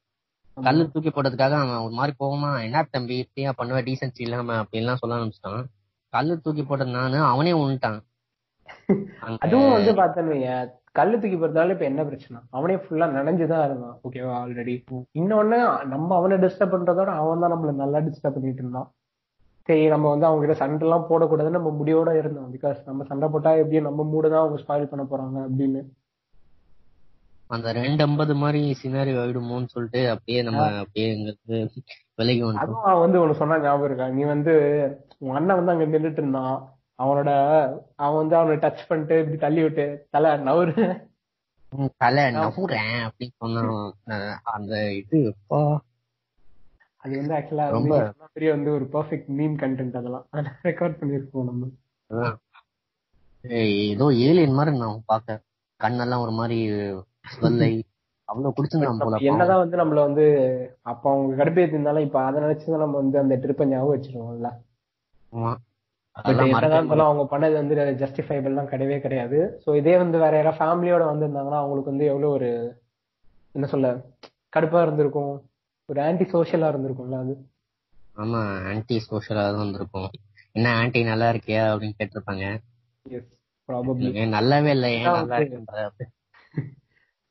[0.57, 3.81] கல்லு தூக்கி போட்டதுக்காக அவன் ஒரு மாதிரி போகுமா என்ன தம்பி இப்படியா பண்ணுவ?
[3.89, 5.65] டீசென்சி இல்லாம அப்படின்லாம் சொல்ல ஆரம்பிச்சிட்டான்.
[6.15, 8.01] கல்லு தூக்கி போட்டது நானு அவனே உன்ட்டான்.
[9.45, 10.37] அதுவும் வந்து பார்த்தேன்னு
[10.99, 12.39] கல்லு தூக்கி போறதால இப்ப என்ன பிரச்சனை?
[12.57, 13.97] அவனே ஃபுல்லா நனைஞ்சுதான் இருந்தான்.
[14.09, 14.75] ஓகேவா ஆல்ரெடி
[15.21, 15.59] இன்னொன்னு
[15.93, 18.89] நம்ம அவனை டிஸ்டர்ப் பண்றதோட அவன் தான் நம்மள நல்லா டிஸ்டர்ப் பண்ணிட்டு இருந்தான்.
[19.69, 22.49] சரி நம்ம வந்து அவங்க கிட்ட சண்டை எல்லாம் போடக்கூடாதுன்னு நம்ம முடிவோட இருந்தோம்.
[22.55, 25.83] பிகாஸ் நம்ம சண்டை போட்டா எப்படியும் நம்ம மூட தான் அவங்க ஸ்பாயில் பண்ண போறாங்க அப்படின்னு.
[27.55, 31.09] அந்த ரெண்டு ஐம்பது மாதிரி சினாரி ஆயிடுமோன்னு சொல்லிட்டு அப்படியே நம்ம அப்படியே
[32.17, 34.09] விலகி அவன் வந்து உனக்கு சொன்னா ஞாபகம் இருக்கா?
[34.09, 34.53] நீ வந்து
[35.19, 36.73] உன் அண்ணன் வந்து அங்க நின்றுட்டு இருந்தான்.
[37.03, 37.31] அவனோட
[37.95, 41.07] அவன் வந்து அவனை டச் பண்ணிட்டு இப்படி தள்ளி விட்டு தலை நவரு
[41.97, 43.95] தலை நவுறேன் அப்படின்னு சொன்னான்.
[44.07, 45.35] அஹ் அந்த இது
[46.97, 50.27] அது வந்து ஆக்சுவலா ரொம்ப- பெரிய வந்து ஒரு பெர்ஃபெக்ட் மீம் கண்டென்ட் அதெல்லாம்.
[50.63, 51.67] ரெக்கார்ட் பண்ணிருக்கோம் நம்ம.
[52.15, 52.37] அதான்.
[53.89, 55.43] ஏதோ ஏலியன் மாதிரி நான் பாக்க
[55.85, 56.71] கண்ணெல்லாம் ஒரு மாதிரி
[57.41, 57.83] ஸ்வெல்லை
[58.29, 59.27] அவ்வளவு குடிச்சிருந்தான் போல பாவம்.
[59.31, 60.25] என்னதான் வந்து நம்மள வந்து
[60.83, 64.51] அப்ப அவங்க கடுப்பேத்தி இருந்தாலும் இப்ப அதை நினைச்சுதான் நம்ம வந்து அந்த ட்ரிப்பை ஞாபகம் வச்சிருவோம்ல
[67.05, 69.39] அவங்க பண்ணது வந்து ஜஸ்டிஃபைபிள்லாம் கிடையவே கிடையாது.
[69.65, 72.51] சோ இதே வந்து வேற யாராவது ஃபேமிலியோட வந்திருந்தாங்கன்னா அவங்களுக்கு வந்து எவ்வளவு ஒரு
[73.55, 73.89] என்ன சொல்ல
[74.57, 75.33] கடுப்பா இருந்திருக்கும்.
[75.89, 77.35] ஒரு ஆன்டி சோஷியலா இருந்திருக்கும்ல அது.
[78.17, 78.41] ஆமா
[78.71, 80.09] ஆன்டி சோஷியலா தான் வந்திருக்கும்
[80.53, 82.45] என்ன ஆன்டி நல்லா இருக்கியா அப்படின்னு கேட்டிருப்பாங்க.
[84.37, 85.89] நல்லாவே இல்லை ஏன் நல்லா இருக்குன்ற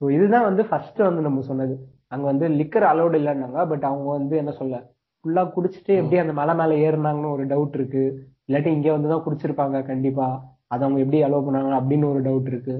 [0.03, 1.75] ஸோ இதுதான் வந்து ஃபர்ஸ்ட் வந்து நம்ம சொன்னது.
[2.13, 4.77] அங்க வந்து லிக்கர் அலௌட் இல்லைன்னாங்க பட் அவங்க வந்து என்ன சொல்ல
[5.25, 8.03] ஃபுல்லா குடிச்சிட்டு எப்படி அந்த மலை மேல ஏறினாங்கன்னு ஒரு டவுட் இருக்கு.
[8.47, 10.27] இல்லாட்டி இங்க வந்து தான் குடிச்சிருப்பாங்க கண்டிப்பா.
[10.67, 12.75] அதை அவங்க எப்படி அலோவ் பண்ணாங்க அப்படின்னு ஒரு டவுட் இருக்கு.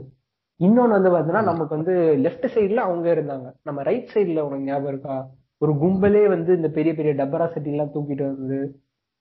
[0.59, 1.93] இன்னொன்னு வந்து பாத்தீங்கன்னா நமக்கு வந்து
[2.25, 3.47] லெஃப்ட் சைடுல அவங்க இருந்தாங்க.
[3.63, 5.15] நம்ம ரைட் சைடுல உனக்கு ஞாபகம் இருக்கா?
[5.61, 8.57] ஒரு கும்பலே வந்து இந்த பெரிய பெரிய டப்பரா சட்டி எல்லாம் தூக்கிட்டு வந்து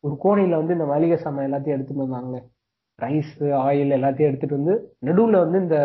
[0.05, 2.39] ஒரு கோணையில வந்து இந்த மளிகை சாமான் எல்லாத்தையும் எடுத்துட்டு வந்தாங்க
[2.99, 5.79] ரைஸ் ஆயில் எல்லாத்தையும் எடுத்துட்டு வந்து நடுவுல வந்து இந்த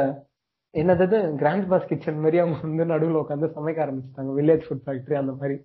[0.74, 4.31] என்னது கிராண்ட் பாஸ் கிச்சன் மாதிரி அவங்க வந்து நடுவுல உட்காந்து சமைக்க ஆரம்பிச்சிட்டாங்க.
[4.39, 5.55] வில்லேஜ் ஃபுட் ஃபேக்டரி அந்த மாதிரி.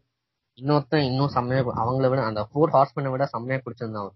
[0.58, 4.08] இன்னொருத்தன் இன்னும் செம்மையா அவங்கள விட அந்த ஃபோர் ஹார்ஸ்மேனை விட செம்மையா குடிச்சிருந்தான்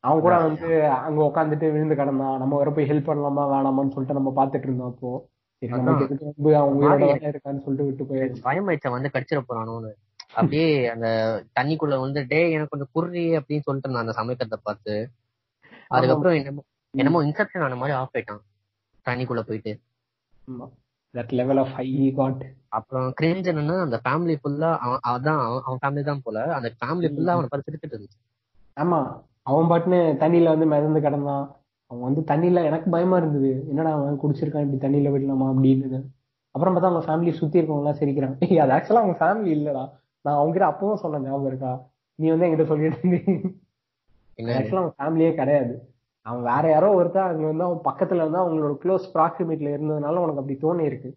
[0.00, 0.20] அவன்.
[0.20, 2.38] கூட வந்து அங்க உட்காந்துட்டு விழுந்து கிடந்தான்.
[2.42, 5.10] நம்ம வர போய் ஹெல்ப் பண்ணலாமா வேணாமான்னு சொல்லிட்டு நம்ம பாத்துட்டு இருந்தோம் அப்போ.
[8.42, 9.90] பயமாயிடுச்சா வந்து கடிச்சிட போறானோன்னு
[10.32, 11.08] அப்படியே அந்த
[11.60, 14.94] தண்ணிக்குள்ள வந்து டே எனக்கு கொஞ்சம் குர்ரி அப்படின்னு சொல்லிட்டு இருந்தான் அந்த சமைக்கிறத பார்த்து.
[15.88, 16.62] அதுக்கப்புறம் என்னமோ
[16.94, 18.44] என்னமோ இன்செப்ஷன் ஆன மாதிரி ஆஃப் ஆயிட்டான்.
[19.08, 19.72] தண்ணிக்குள்ள போயிட்டு.
[21.14, 22.42] That level of high god
[22.78, 24.70] அப்புறம் கிரிஞ்ச் என்னன்னா அந்த ஃபேமிலி ஃபுல்லா
[25.12, 26.38] அதான் அவன் ஃபேமிலி தான் போல.
[26.56, 28.18] அந்த ஃபேமிலி ஃபுல்லா அவனை பார்த்து சிரிச்சிட்டு இருந்துச்சு.
[28.76, 28.98] ஆமா.
[29.50, 31.44] அவன் பாட்டுன்னு தண்ணியில வந்து மிதந்து கிடந்தான்.
[31.90, 33.50] அவன் வந்து தண்ணியில எனக்கு பயமா இருந்தது.
[33.68, 36.00] என்னடா அவன் குடிச்சிருக்கான் இப்படி தண்ணியில விடலாமா அப்படின்னு.
[36.54, 38.36] அப்புறம் பார்த்தா அவங்க ஃபேமிலி சுத்தி இருக்கவங்க எல்லாம் சிரிக்கிறாங்க.
[38.46, 39.84] ஏய், அது ஆக்சுவலா அவங்க ஃபேமிலி இல்லடா.
[40.24, 41.72] நான் அவங்க கிட்ட அப்பவும் சொன்னேன் ஞாபகம் இருக்கா?
[42.18, 45.74] நீ வந்து என்கிட்ட சொல்லிட்டு இருந்தீங்க ஆக்சுவலா அவன் ஃபேமிலியே கிடையாது.
[46.28, 50.58] அவன் வேற யாரோ ஒருத்தன் அங்க வந்து அவன் பக்கத்துல இருந்தா அவங்களோட க்ளோஸ் ப்ராக்சிமிட்டில இருந்ததுனால உனக்கு அப்படி
[50.64, 51.10] தோணி இருக்கு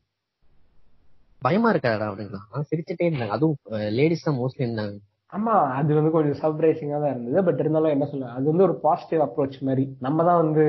[1.41, 3.57] பயமா இருக்காடா அப்படிங்களா சிரிச்சுட்டே இருந்தாங்க அதுவும்
[3.97, 4.97] லேடிஸ் தான் மோஸ்ட்லி இருந்தாங்க.
[5.33, 7.39] ஆமா அது வந்து கொஞ்சம் சர்ப்ரைசிங்கா தான் இருந்தது.
[7.47, 9.85] பட் இருந்தாலும் என்ன சொல்ல அது வந்து ஒரு பாசிட்டிவ் அப்ரோச் மாதிரி.
[10.05, 10.65] நம்ம தான் வந்து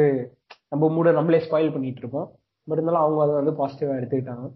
[0.73, 2.29] நம்ம மூட நம்மளே ஸ்பாயில் பண்ணிட்டு இருப்போம்.
[2.69, 4.47] பட் இருந்தாலும் அவங்க அதை வந்து பாசிட்டிவா எடுத்துக்கிட்டாங்க.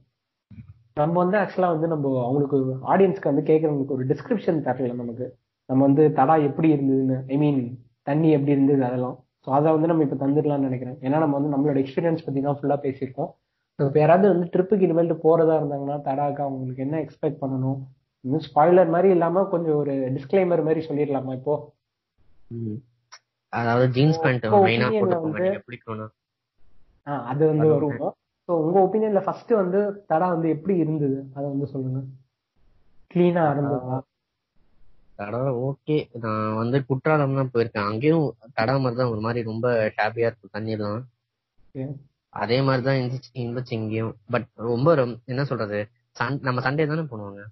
[0.97, 2.59] நம்ம வந்து ஆக்சுவலா வந்து நம்ம அவங்களுக்கு
[2.93, 5.26] ஆடியன்ஸ்க்கு வந்து கேட்கறவங்களுக்கு ஒரு டிஸ்கிரிப்ஷன் தரல நமக்கு.
[5.69, 7.61] நம்ம வந்து தடா எப்படி இருந்ததுன்னு ஐ மீன்
[8.07, 9.16] தண்ணி எப்படி இருந்தது அதெல்லாம்.
[9.47, 10.97] ஸோ அதை வந்து நம்ம இப்போ தந்துடலாம்னு நினைக்கிறேன்.
[11.07, 13.31] ஏன்னா நம்ம வந்து நம்மளோட எக்ஸ்பீரியன்ஸ் பத்தி தான் ஃபுல்லா பேசியிருக்கோம்.
[13.79, 17.79] இப்போ யாராவது வந்து ட்ரிப்புக்கு இனிமேல் போறதா இருந்தாங்கன்னா தடாக்கு அவங்களுக்கு என்ன எக்ஸ்பெக்ட் பண்ணணும்?
[18.25, 21.55] இன்னும் ஸ்பாய்லர் மாதிரி இல்லாம கொஞ்சம் ஒரு டிஸ்க்ளைமர் மாதிரி சொல்லிடலாமா இப்போ.
[23.53, 26.07] அதாவது ஜீன்ஸ் பேண்ட் மெயினா போட்டு போங்க
[27.31, 28.15] அது வந்து அது வருவோம்
[28.49, 29.79] ஸோ உங்க ஒப்பீனியன்ல ஃபர்ஸ்ட் வந்து
[30.11, 31.19] தடா வந்து எப்படி இருந்தது?
[31.37, 32.00] அதை வந்து சொல்லுங்க.
[33.11, 33.97] கிளீனா இருந்ததா?
[35.19, 37.89] தடா ஓகே நான் வந்து குற்றாலம் தான் போயிருக்கேன்.
[37.91, 39.67] அங்கேயும் தடா மாதிரி தான் ஒரு மாதிரி ரொம்ப
[39.99, 40.99] ஹாப்பியா இருக்கும்
[41.75, 41.87] Okay.
[42.33, 44.15] அதே மாதிரி தான் இருந்துச்சு இருந்துச்சு இங்கேயும்.
[44.33, 45.79] பட் ரொம்ப ரொம்- என்ன சொல்றது?
[46.43, 47.43] நம்ம சண்டே தானே போடுவாங்க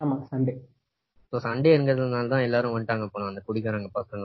[0.00, 0.52] ஆமா சண்டே
[1.32, 4.24] ஸோ சண்டே இருக்கிறதுனால தான் எல்லாரும் வந்துட்டாங்க போனோம் அந்த குடிக்காரங்க பசங்க.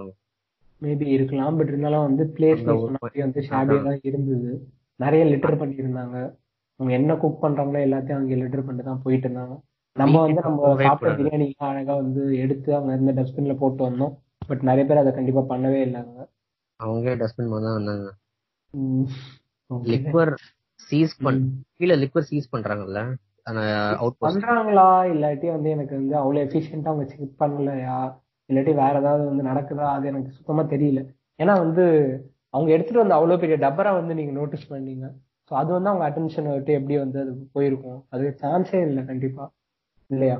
[0.81, 2.63] மேபி இருக்கலாம் பட் இருந்தாலும் வந்து பிளேஸ்
[3.19, 4.51] வந்து ஷாபியா தான் இருந்தது.
[4.99, 6.17] நிறைய லிட்டர் பண்ணியிருந்தாங்க.
[6.79, 9.55] அவங்க என்ன குக் பண்றாங்களோ எல்லாத்தையும் அங்க லிட்டர் பண்ணிட்டு தான் போயிட்டு இருந்தாங்க.
[9.97, 11.13] நம்ம வந்து நம்ம சாப்பிட்ட.
[11.15, 14.13] பிரியாணி அழகா வந்து எடுத்து அவங்க இருந்த டஸ்ட்பின்ல போட்டு வந்தோம்.
[14.47, 16.25] பட் நிறைய பேர் அதை கண்டிப்பா பண்ணவே இல்லைங்க
[16.79, 18.07] அவங்க டஸ்ட்பின் தான் வந்தாங்க.
[19.85, 20.31] லிக்வர்
[20.79, 21.41] சீஸ் பண்.
[21.73, 22.99] கீழே லிக்வர் சீஸ் பண்றாங்கல்ல?
[24.21, 24.87] பண்றாங்களா?
[25.05, 27.97] இல்லாட்டி வந்து எனக்கு வந்து அவ்வளவு எஃபிஷியன்ட்டா அவங்க செக் பண்ணலையா?
[28.49, 29.87] இல்லாட்டி வேற ஏதாவது வந்து நடக்குதா?
[29.93, 31.01] அது எனக்கு சுத்தமா தெரியல.
[31.39, 31.83] ஏன்னா வந்து
[32.49, 35.05] அவங்க எடுத்துட்டு வந்த அவ்வளவு பெரிய டப்பரா வந்து நீங்க நோட்டீஸ் பண்ணீங்க.
[35.51, 37.99] ஸோ அது வந்து அவங்க அட்டென்ஷன் விட்டு எப்படி வந்து அது போயிருக்கும்?
[38.09, 39.45] அது சான்ஸே இல்லை கண்டிப்பா.
[40.09, 40.37] இல்லையா?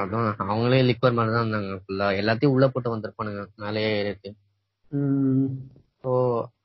[0.00, 0.28] அதான்.
[0.50, 1.76] அவங்களே லிக்வர் மாதிரி தான் இருந்தாங்க.
[1.84, 3.42] ஃபுல்லா எல்லாத்தையும் உள்ள போட்டு வந்திருப்பானுங்க.
[3.62, 4.30] மேலேயே இருக்கு.
[6.02, 6.12] ஸோ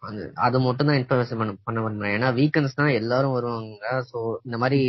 [0.07, 2.15] அது அது மட்டும் தான் இன்ஃபர்மேஷன் பண்ண பண்ண விரும்புறேன்.
[2.17, 3.85] ஏன்னா வீக்கெண்ட்ஸ் தான் எல்லாரும் வருவாங்க.
[4.09, 4.79] ஸோ இந்த மாதிரி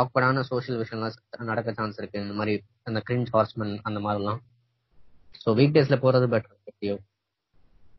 [0.00, 2.22] ஆக்வர்டான சோஷியல் விஷயம்லாம் நடக்க சான்ஸ் இருக்கு.
[2.26, 2.54] இந்த மாதிரி
[2.90, 4.40] அந்த கிரிஞ்ச் ஹார்ஸ்மன் அந்த மாதிரிலாம்.
[5.42, 6.96] ஸோ வீக் டேஸ்ல போறது பெட்டர் எப்படியோ.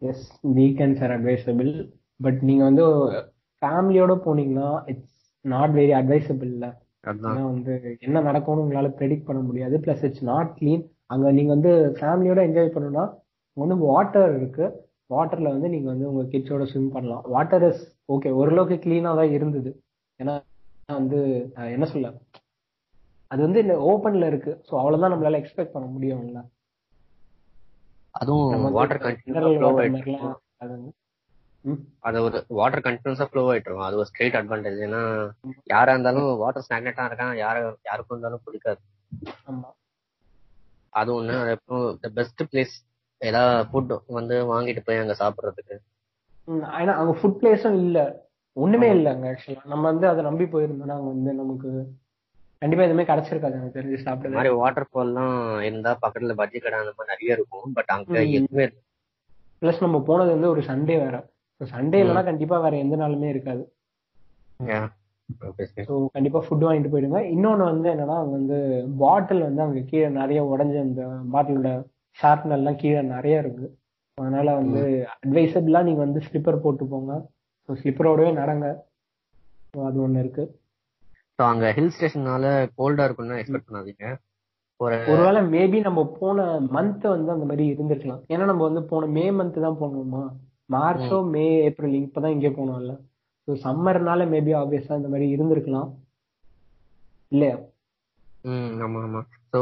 [0.02, 0.26] Yes
[0.58, 1.71] weekends are advisable
[2.19, 2.86] but நீங்க வந்து
[3.62, 6.67] ஃபேமிலியோட போனீங்கன்னா இட்ஸ் நாட் வெரி அட்வைசபிள் இல்ல
[7.31, 7.73] ஏன்னா வந்து
[8.05, 9.75] என்ன நடக்கும்னு உங்களால ப்ரெடிக்ட் பண்ண முடியாது.
[9.85, 13.05] பிளஸ் இட்ஸ் நாட் க்ளீன் அங்க நீங்க வந்து ஃபேமிலியோட என்ஜாய் பண்ணணும்னா
[13.57, 14.65] வந்து வாட்டர் இருக்கு.
[15.09, 17.23] வாட்டர்ல வந்து நீங்க வந்து உங்க கிட்ஸோட ஸ்விம் பண்ணலாம்.
[17.35, 19.71] வாட்டர் இஸ் ஓகே ஓரளவுக்கு கிளீனா தான் இருந்தது.
[20.19, 20.33] ஏன்னா
[20.89, 21.19] வந்து
[21.75, 22.09] என்ன சொல்ல?
[23.31, 24.51] அது வந்து இந்த ஓப்பன்ல இருக்கு.
[24.67, 26.41] ஸோ அவ்வளவுதான் நம்மளால எக்ஸ்பெக்ட் பண்ண முடியும்ல.
[28.15, 29.03] அதுவும் வாட்டர்
[31.99, 33.88] அது ஒரு வாட்டர் கண்டினியூஸா ஃப்ளோ ஆயிட்டு இருக்கும்.
[33.88, 35.01] அது ஒரு ஸ்ட்ரெயிட் அட்வான்டேஜ் ஏன்னா
[35.63, 37.34] யாரா இருந்தாலும் வாட்டர் ஸ்டாக்னட்டா இருக்கான்.
[37.43, 38.82] யார யாருக்கும் இருந்தாலும் பிடிக்காது.
[40.93, 41.34] அது ஒண்ணு.
[41.39, 42.75] அதுக்கப்புறம் பெஸ்ட் பிளேஸ்
[43.21, 45.77] ஏதாவது ஃபுட் வந்து வாங்கிட்டு போய் அங்க சாப்பிடுறதுக்கு.
[46.63, 48.25] ஆனா அங்க ஃபுட் பிளேஸும் இல்ல.
[48.58, 51.69] ஒண்ணுமே இல்ல அங்க ஆக்சுவலா நம்ம வந்து அதை நம்பி போயிருந்தோம்னா அங்க வந்து நமக்கு
[52.62, 53.58] கண்டிப்பா எதுவுமே கிடைச்சிருக்காது.
[53.58, 57.73] எனக்கு தெரிஞ்சு இந்த சாப்பிட்டது மாதிரி வாட்டர் ஃபால்லாம் இருந்தா பக்கத்துல பஜ்ஜி கடை அந்த மாதிரி நிறைய இருக்கும்.
[57.73, 58.23] பட் அங்க.
[58.30, 58.67] எதுவுமே.
[59.62, 61.17] பிளஸ் நம்ம போனது வந்து ஒரு சண்டே வேற.
[61.61, 63.63] சண்டே இல்லைன்னா கண்டிப்பா வேற எந்த நாளுமே இருக்காது.
[65.87, 67.19] ஸோ கண்டிப்பா ஃபுட் வாங்கிட்டு போயிடுங்க.
[67.35, 68.57] இன்னொன்னு வந்து என்னன்னா வந்து
[68.97, 71.01] பாட்டில் வந்து அங்க கீழே நிறைய உடஞ்ச அந்த
[71.33, 71.71] பாட்டிலோட
[72.19, 73.77] ஷார்ப்னர் எல்லாம் கீழே நிறைய இருக்கு.
[74.17, 74.81] அதனால வந்து
[75.13, 77.25] அட்வைசபிளா நீங்க வந்து ஸ்லிப்பர் போட்டு போங்க.
[77.69, 78.67] ஸோ ஸ்லிப்பரோடவே நடங்க.
[79.85, 80.45] அது ஒண்ணு இருக்கு.
[81.39, 84.05] So, அங்க ஹில் ஸ்டேஷன்னால கோல்டா இருக்கும்னு எக்ஸ்பெக்ட் பண்ணாதீங்க.
[84.77, 88.21] ஒரு ஒருவேளை மேபி நம்ம போன மந்த் வந்து அந்த மாதிரி இருந்திருக்கலாம்.
[88.27, 90.23] ஏன்னா நம்ம வந்து போன மே மந்த் தான் போனோமா?
[90.69, 91.45] மார்ச்சோ மே.
[91.67, 92.93] ஏப்ரல் இப்பதான் இங்கே போனோம்ல.
[93.47, 95.89] ஸோ சம்மர்னால மேபி ஆப்வியஸா இந்த மாதிரி இருந்திருக்கலாம்.
[97.32, 97.56] இல்லையா?
[98.45, 99.21] ம் ஆமா ஆமா.
[99.53, 99.60] ஸோ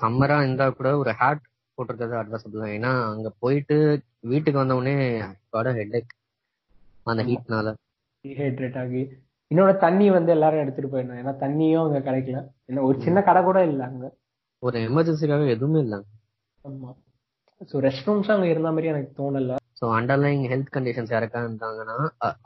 [0.00, 1.44] சம்மரா இருந்தா கூட ஒரு ஹேட்
[1.78, 3.76] போட்டிருக்கிறது அட்வைசபிள் தான் ஏன்னா அங்க போயிட்டு
[4.24, 4.96] வீட்டுக்கு வந்த உடனே
[5.92, 6.12] ஹெட்
[7.06, 7.68] அந்த ஹீட்னால
[8.24, 9.00] டீஹைட்ரேட் ஆகி.
[9.50, 11.20] இன்னொரு தண்ணி வந்து எல்லாரும் எடுத்துட்டு போயிடணும்.
[11.22, 12.38] ஏன்னா தண்ணியும் அங்க கிடைக்கல.
[12.68, 14.06] என்ன ஒரு சின்ன கடை கூட இல்ல அங்க.
[14.62, 15.96] ஒரு எமர்ஜென்சிக்காக எதுவுமே இல்ல
[16.64, 16.90] ஆமா.
[17.70, 19.56] சோ ரெஸ்ட் ரூம்ஸ் அங்க இருந்த மாதிரி எனக்கு தோணல.
[19.82, 21.96] ஸோ அண்டர்லைங் ஹெல்த் கண்டிஷன்ஸ் யாருக்கா இருந்தாங்கன்னா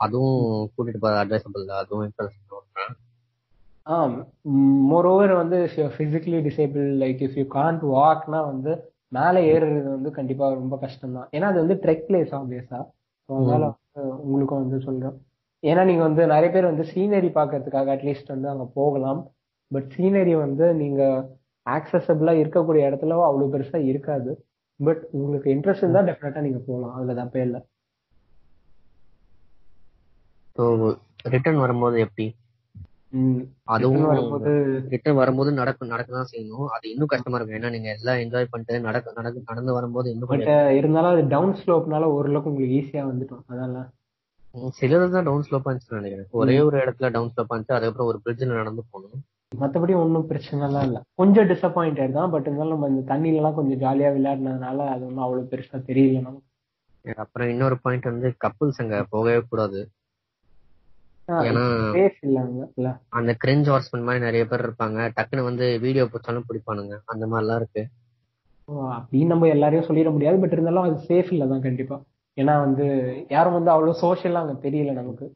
[0.05, 0.37] அதுவும்
[0.73, 1.81] கூட்டிட்டு போறது அட்வைசபிள் தான்.
[1.83, 2.29] அதுவும் இப்ப
[3.87, 3.97] ஆ
[4.89, 5.57] மோர் ஓவர் வந்து
[5.97, 8.71] physically disable like if you can't வாக்னா வந்து
[9.11, 12.79] மேலே ஏறுறது வந்து கண்டிப்பா ரொம்ப கஷ்டம் தான் ஏன்னா அது வந்து ட்ரெக் பிளேஸ் ஆப்வியஸா
[13.29, 15.15] அதனால வந்து உங்களுக்கும் வந்து சொல்றேன்.
[15.63, 19.21] ஏன்னா நீங்க வந்து நிறைய பேர் வந்து சீனரி பார்க்கறதுக்காக அட்லீஸ்ட் வந்து அங்க போகலாம்.
[19.71, 21.01] பட் சீனரி வந்து நீங்க
[21.65, 24.31] ஆக்சசபிளா இருக்கக்கூடிய இடத்துல அவ்வளவு பெருசா இருக்காது.
[24.79, 27.61] பட் உங்களுக்கு இன்ட்ரெஸ்ட் இருந்தா டெஃபினட்டா நீங்க போகலாம் அதுல தப்பே இல்லை
[31.33, 32.25] ரிட்டர்ன் வரும்போது எப்படி?
[33.73, 34.51] அதுவும் வரும்போது
[34.93, 36.67] ரிட்டர்ன் வரும்போது நடக்க நடக்க தான் செய்யணும்.
[36.75, 37.57] அது இன்னும் கஷ்டமா இருக்கும்.
[37.59, 40.33] ஏன்னா நீங்க எல்லாம் என்ஜாய் பண்ணிட்டு நடக்க நடக்க நடந்து வரும்போது இன்னும்
[40.79, 43.85] இருந்தாலும் அது டவுன் ஸ்லோப்னால ஓரளவுக்கு உங்களுக்கு ஈஸியா வந்துட்டோம் அதனால
[44.79, 46.29] சிலது தான் டவுன் ஸ்லோப்பா இருந்துச்சு நினைக்கிறேன்.
[46.41, 49.23] ஒரே ஒரு இடத்துல டவுன் ஸ்லோப்பா இருந்துச்சு அதுக்கப்புறம் ஒரு பிரிட்ஜில் நடந்து போகணும்.
[49.51, 50.97] மத்தபடி ஒன்றும் பிரச்சனைலாம் இல்ல.
[51.15, 55.49] கொஞ்சம் டிசப்பாயிண்டட் தான் பட் இருந்தாலும் நம்ம இந்த தண்ணியில எல்லாம் கொஞ்சம் ஜாலியா விளையாடினதுனால அது ஒன்றும் அவ்வளவு
[55.51, 56.45] பெருசா தெரியல நமக்கு.
[57.17, 59.79] அப்புறம் இன்னொரு பாயிண்ட் வந்து கப்புள்ஸ் அங்க போகவே கூடாது.
[61.45, 61.63] ஏன்னா
[63.19, 64.99] அந்த கிரிஞ்ச் ஹார்ஸ்மன் மாதிரி நிறைய பேர் இருப்பாங்க.
[65.17, 66.95] டக்குன்னு வந்து வீடியோ பிடிச்சாலும் பிடிப்பானுங்க.
[67.05, 67.83] அந்த மாதிரிலாம் இருக்கு.
[68.97, 71.97] அப்படின்னு நம்ம எல்லாரையும் சொல்லிட முடியாது பட் இருந்தாலும் அது சேஃப் இல்ல தான் கண்டிப்பா.
[72.37, 72.85] ஏன்னா வந்து
[73.29, 75.27] யாரும் வந்து அவ்வளவு சோஷியலா அங்க தெரியல நமக்கு.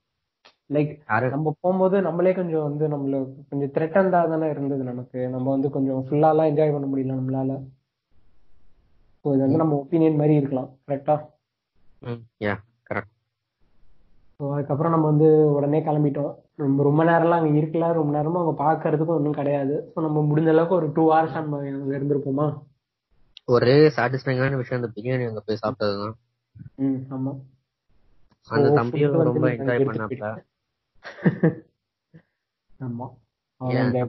[0.72, 0.92] லைக்
[1.34, 3.16] நம்ம போகும்போது நம்மளே கொஞ்சம் வந்து நம்மள
[3.50, 5.20] கொஞ்சம் த்ரெட்டண்டா தானே இருந்தது நமக்கு.
[5.30, 7.54] நம்ம வந்து கொஞ்சம் ஃபுல்லாலாம் என்ஜாய் பண்ண முடியல நம்மளால.
[9.26, 10.70] ஸோ இது வந்து நம்ம ஒப்பீனியன் மாதிரி இருக்கலாம்.
[10.88, 11.16] கரெக்டா
[12.90, 13.12] கரெக்ட்
[14.40, 16.32] ஸோ அதுக்கப்புறம் நம்ம வந்து உடனே கிளம்பிட்டோம்.
[16.56, 17.88] ரொம்ப ரொம்ப நேரம்லாம் அங்கே இருக்கல.
[17.94, 19.76] ரொம்ப நேரமும் அங்கே பார்க்கறதுக்கும் ஒன்றும் கிடையாது.
[19.92, 22.48] ஸோ நம்ம முடிஞ்ச அளவுக்கு ஒரு டூ ஹவர்ஸ் நம்ம அங்கே இருந்திருப்போமா?
[23.48, 26.16] ஒரே சாட்டிஸ்ஃபைங்கான விஷயம் அந்த பிரியாணி அங்க போய் சாப்பிட்டதுதான்.
[26.78, 27.40] ம் ஆமாம்
[28.48, 30.28] அந்த தம்பியும் ரொம்ப என்ஜாய் பண்ணாப்ல.
[32.80, 33.20] ஆமா.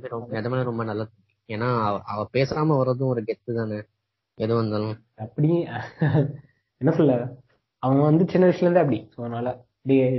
[0.08, 1.64] ரொம்ப நிஜமாலே ரொம்ப நல்ல தம்பி.
[1.64, 3.82] ஏன்னா அவ- பேசாம வர்றதும் ஒரு கெத்து தானே?
[4.34, 5.04] எது வந்தாலும்.
[5.14, 5.66] அப்படி
[6.78, 7.36] என்ன சொல்ல?
[7.78, 9.08] அவன் வந்து சின்ன வயசுல இருந்தே அப்படி.
[9.16, 9.64] அதனால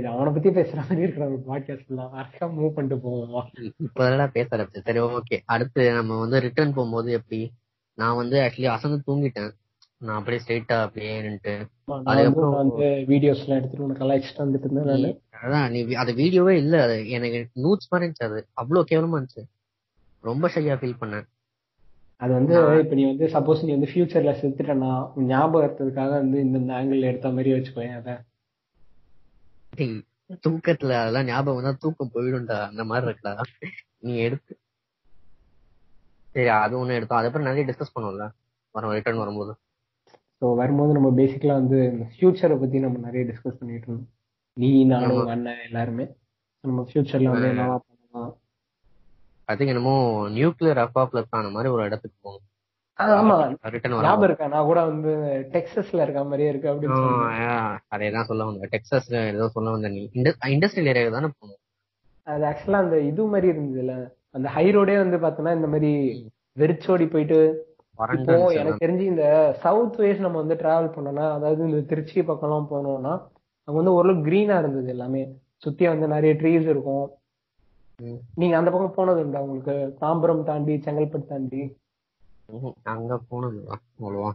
[0.08, 5.40] அவனை பத்தி பேசுற மாதிரி இருக்கிற ஒரு பாட்காஸ்ட் வரைக்கும் மூவ் பண்ணிட்டு போவோம் இப்பதான் பேச சரி ஓகே
[5.44, 7.52] அடுத்து நம்ம வந்து ரிட்டர்ன் போகும்போது எப்படி?
[7.94, 9.52] நான் வந்து ஆக்சுவலி அசந்து தூங்கிட்டேன்.
[10.04, 11.54] நான் அப்படியே ஸ்ட்ரைட்டா அப்படியே நின்னுட்டு
[12.10, 16.96] அதுக்கப்புறம் வந்து வீடியோஸ் எல்லாம் எடுத்துட்டு உனக்கு கலாய்ச்சிட்டு வந்துட்டு இருந்தேன் அதான் நீ அது வீடியோவே இல்ல அது
[17.10, 19.44] எனக்கு நூட்ஸ் மாதிரி இருந்துச்சு அது அவ்வளவு கேவலமா இருந்துச்சு.
[20.24, 21.26] ரொம்ப ஷையா ஃபீல் பண்ணேன்.
[22.20, 26.74] அது வந்து இப்ப நீ வந்து சப்போஸ் நீ வந்து ஃபியூச்சர்ல செத்துட்டனா உன் ஞாபகம் இருக்கிறதுக்காக வந்து இந்த
[26.78, 28.10] ஆங்கிள் எடுத்த மாதிரி வச்சுக்கோயேன் அத.
[29.72, 29.96] டேய்,
[30.44, 33.34] தூக்கத்துல அதெல்லாம் ஞாபகம் வந்தா தூக்கம் போயிடும்டா அந்த மாதிரி இருக்குடா.
[33.98, 34.52] நீ எடுத்து.
[36.34, 37.18] சரி அது ஒண்ணு எடுத்தோம்.
[37.18, 38.26] அதுக்கப்புறம் நிறைய டிஸ்கஸ் பண்ணுவோம்ல.
[38.74, 39.52] வரும் ரிட்டர்ன் வரும்போது.
[40.44, 41.78] ஸோ வரும்போது நம்ம பேசிக்கலா வந்து
[42.08, 44.08] ஃபியூச்சரை பத்தி நம்ம நிறைய டிஸ்கஸ் பண்ணிட்டு இருந்தோம்.
[44.56, 46.04] நீ நானும் அண்ணன் எல்லாருமே.
[46.64, 48.32] நம்ம ஃபியூச்சர்ல வந்து என்னவா பண்ணலாம்
[49.48, 49.94] ஐ திங்க் என்னமோ
[50.28, 52.50] நியூக்ளியர் அப்பாப்ளஸ் ஆன மாதிரி ஒரு இடத்துக்கு போகணும்.
[52.98, 53.36] ஆமா.
[54.04, 54.46] ஞாபகம் இருக்கா?
[54.46, 55.12] நான் கூட வந்து
[55.54, 58.72] டெக்ஸஸ்ல இருக்க மாதிரியே இருக்கு அப்படின்னு சொன்னேன் அதேதான் சொல்ல வந்தேன்.
[58.76, 60.02] டெக்ஸஸ்ல ஏதோ சொல்ல வந்த நீ
[60.56, 61.60] இண்டஸ்ட்ரியல் ஏரியா தானே போகணும்.
[62.26, 63.94] அது ஆக்சுவலா அந்த இது மாதிரி இருந்ததுல.
[64.32, 65.92] அந்த ஹை ரோடே வந்து பார்த்தோன்னா இந்த மாதிரி
[66.56, 67.40] வெறிச்சோடி போயிட்டு
[67.98, 69.24] இப்போ எனக்கு தெரிஞ்சு இந்த
[69.62, 73.12] சவுத் வேஸ் நம்ம வந்து டிராவல் பண்ணோம்னா அதாவது இந்த திருச்சி பக்கம்லாம் போனோம்னா
[73.68, 75.22] அங்க வந்து ஓரளவு கிரீனா இருந்தது எல்லாமே.
[75.56, 77.04] சுத்தி வந்து நிறைய ட்ரீஸ் இருக்கும்.
[78.34, 79.96] நீங்க அந்த பக்கம் போனது உண்டா உங்களுக்கு?
[80.00, 81.62] தாம்பரம் தாண்டி செங்கல்பட்டு தாண்டி.
[82.82, 84.30] அங்க போனது அவ்வளவா.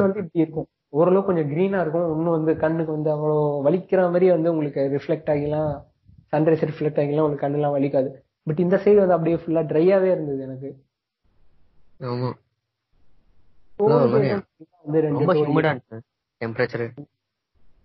[0.00, 0.68] வந்து இப்படி இருக்கும்.
[0.88, 2.16] ஓரளவு கொஞ்சம் கிரீனா இருக்கும்.
[2.16, 5.72] இன்னும் வந்து கண்ணுக்கு வந்து அவ்வளோ வலிக்கிற மாதிரி வந்து உங்களுக்கு ரிஃப்ளெக்ட் ஆகிலாம்.
[6.32, 8.10] சன்ரைஸ் ரிஃப்ளெக்ட் ஆகிலாம் உங்களுக்கு கண்ணுலாம் வலிக்காது.
[8.42, 10.70] பட் இந்த சைடு வந்து அப்படியே ஃபுல்லா ட்ரையாவே இருந்தது எனக்கு.
[12.00, 12.30] ஆமா.
[15.10, 15.72] ரொம்ப ஹியூமிடா
[16.40, 16.84] டெம்பரேச்சர்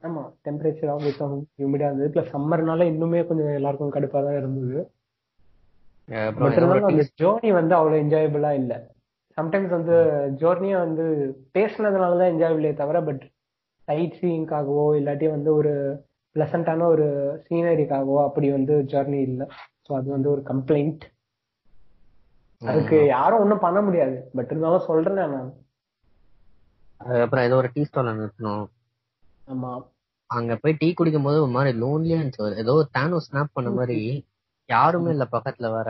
[0.03, 1.25] ஆமா டெம்பரேச்சர் ஆப்வியஸா
[1.57, 2.09] ஹியூமிடா இருந்தது.
[2.13, 4.79] பிளஸ் சம்மர்னால இன்னுமே கொஞ்சம் எல்லாருக்கும் கடுப்பா தான் இருந்தது.
[7.21, 8.73] ஜேர்னி வந்து அவ்வளவு என்ஜாயபிளா இல்ல.
[9.37, 9.95] சம்டைம்ஸ் வந்து
[10.41, 11.05] ஜேர்னியை வந்து
[11.55, 13.23] பேசுனதுனால தான் என்ஜாயபிளே தவிர பட்
[13.87, 15.71] சைட் சீயிங்காகவோ இல்லாட்டி வந்து ஒரு
[16.35, 17.07] பிளசண்டான ஒரு
[17.45, 19.41] சீனரிக்காகவோ அப்படி வந்து ஜேர்னி இல்ல.
[19.85, 21.03] ஸோ அது வந்து ஒரு கம்ப்ளைண்ட்
[22.71, 24.15] அதுக்கு யாரும் ஒன்றும் பண்ண முடியாது.
[24.35, 25.51] பட் இருந்தாலும் சொல்றேன் நான்.
[27.01, 28.65] அதுக்கப்புறம் ஏதோ ஒரு டீ ஸ்டால்ல நிறுத்தணும்
[29.47, 29.71] ஆமா.
[30.29, 32.61] அங்க போய் டீ குடிக்கும் போது ஒரு மாதிரி லோன்லியா இருந்துச்சு.
[32.63, 33.97] ஏதோ தேனோ ஸ்னாப் பண்ண மாதிரி
[34.69, 35.89] யாருமே இல்ல பக்கத்துல வேற.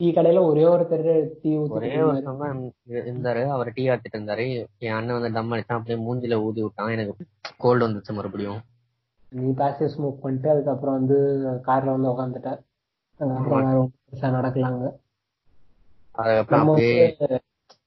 [0.00, 1.04] டீ கடையில ஒரே ஒருத்தர்
[1.42, 2.60] டீ ஒரே ஒருத்தவங்க தான்
[3.02, 3.42] இருந்தாரு.
[3.48, 4.46] அவர் டீ ஆத்திட்டு இருந்தாரு.
[4.78, 6.94] என் அண்ணன் வந்து டம் அடிச்சான் அப்படியே மூஞ்சில ஊதி விட்டான்.
[6.96, 7.26] எனக்கு
[7.58, 8.60] கோல்டு வந்துச்சு மறுபடியும்.
[9.32, 11.18] நீ பாசிவ் ஸ்மோக் பண்ணிட்டு அதுக்கப்புறம் வந்து
[11.68, 12.50] கார்ல வந்து உட்காந்துட்ட
[13.20, 14.90] அதுக்கப்புறம் ஒண்ணும் நடக்கலாங்க அதுக்கப்புறம் நம்ம அப்படியே வந்து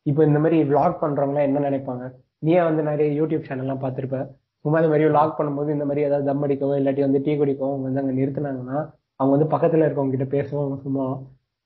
[0.04, 2.06] இப்போ இந்த மாதிரி vlog பண்றவங்க என்ன நினைப்பாங்க?
[2.40, 4.18] நீயே வந்து நிறைய யூடியூப் சேனல்லாம் பார்த்திருப்ப.
[4.66, 7.86] சும்மா இந்த மாதிரி லாக் பண்ணும்போது இந்த மாதிரி ஏதாவது தம் அடிக்கவோ இல்லாட்டி வந்து டீ குடிக்கவோ அவங்க
[7.88, 8.78] வந்து அங்க நிறுத்தினாங்கன்னா
[9.20, 11.06] அவங்க வந்து பக்கத்துல இருக்கவங்க கிட்ட பேசுவாங்க சும்மா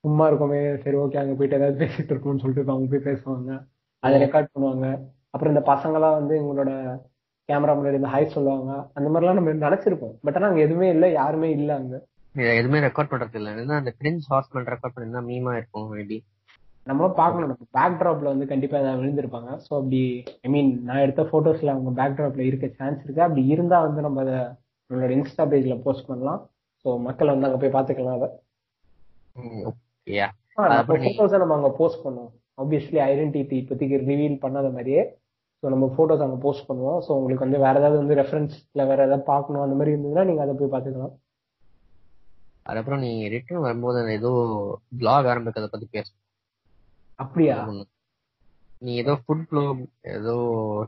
[0.04, 3.50] சும்மா இருக்கோமே சரி ஓகே அங்க போயிட்டு ஏதாவது பேசிட்டு இருக்கோம்னு சொல்லிட்டு அவங்க போய் பேசுவாங்க.
[3.98, 4.86] அதை ரெக்கார்ட் பண்ணுவாங்க.
[5.30, 6.70] அப்புறம் இந்த பசங்களாம் வந்து எங்களோட
[7.48, 8.90] கேமரா முன்னாடி இந்த ஹை சொல்லுவாங்க.
[8.94, 10.14] அந்த மாதிரிலாம் நம்ம நினைச்சிருப்போம்.
[10.22, 11.94] பட் ஆனா அங்க எதுவுமே இல்லை யாருமே இல்லை அங்க.
[12.34, 13.50] எதுவுமே ரெக்கார்ட் பண்றது இல்ல.
[13.74, 16.18] அந்த கிரிஞ்ச் ஹாஸ்பிட்டல் ரெக்கார்ட் பண்ணிருந்தா மீமா இருக்கும் மேபி
[16.86, 17.50] நம்மளும் பார்க்கணும்.
[17.52, 19.50] நம்ம பேக் ட்ராப்ல வந்து கண்டிப்பா ஏதாவது விழுந்திருப்பாங்க.
[19.64, 20.00] ஸோ அப்படி
[20.46, 23.22] ஐ மீன் நான் எடுத்த போட்டோஸ்ல அவங்க பேக் ட்ராப்ல இருக்க சான்ஸ் இருக்கு.
[23.26, 24.38] அப்படி இருந்தா வந்து நம்ம அதை
[24.90, 26.40] நம்மளோட இன்ஸ்டா பேஜ்ல போஸ்ட் பண்ணலாம்.
[26.84, 28.28] ஸோ மக்கள் வந்து அங்க போய் பார்த்துக்கலாம் அதை.
[31.06, 32.32] போட்டோஸை நம்ம அங்க போஸ்ட் பண்ணுவோம்.
[32.62, 35.02] ஆப்வியஸ்லி ஐடென்டிட்டி இப்போதைக்கு ரிவீல் பண்ணாத மாதிரியே.
[35.62, 36.98] ஸோ நம்ம போட்டோஸ் அங்க போஸ்ட் பண்ணுவோம்.
[37.06, 40.54] ஸோ உங்களுக்கு வந்து வேற ஏதாவது வந்து ரெஃபரன்ஸ்ல வேற ஏதாவது பார்க்கணும் அந்த மாதிரி இருந்ததுன்னா நீங்க அதை
[40.60, 41.14] போய் பார்த்துக்கலாம்.
[42.68, 44.32] அதுக்கப்புறம் நீ ரிட்டர்ன் வரும்போது ஏதோ
[45.02, 46.08] பிளாக் ஆரம்பிக்கிறத பத்தி பேச.
[47.20, 47.56] அப்படியா?
[48.82, 49.80] நீ ஏதோ ஃபுட் பிளாக்
[50.14, 50.34] ஏதோ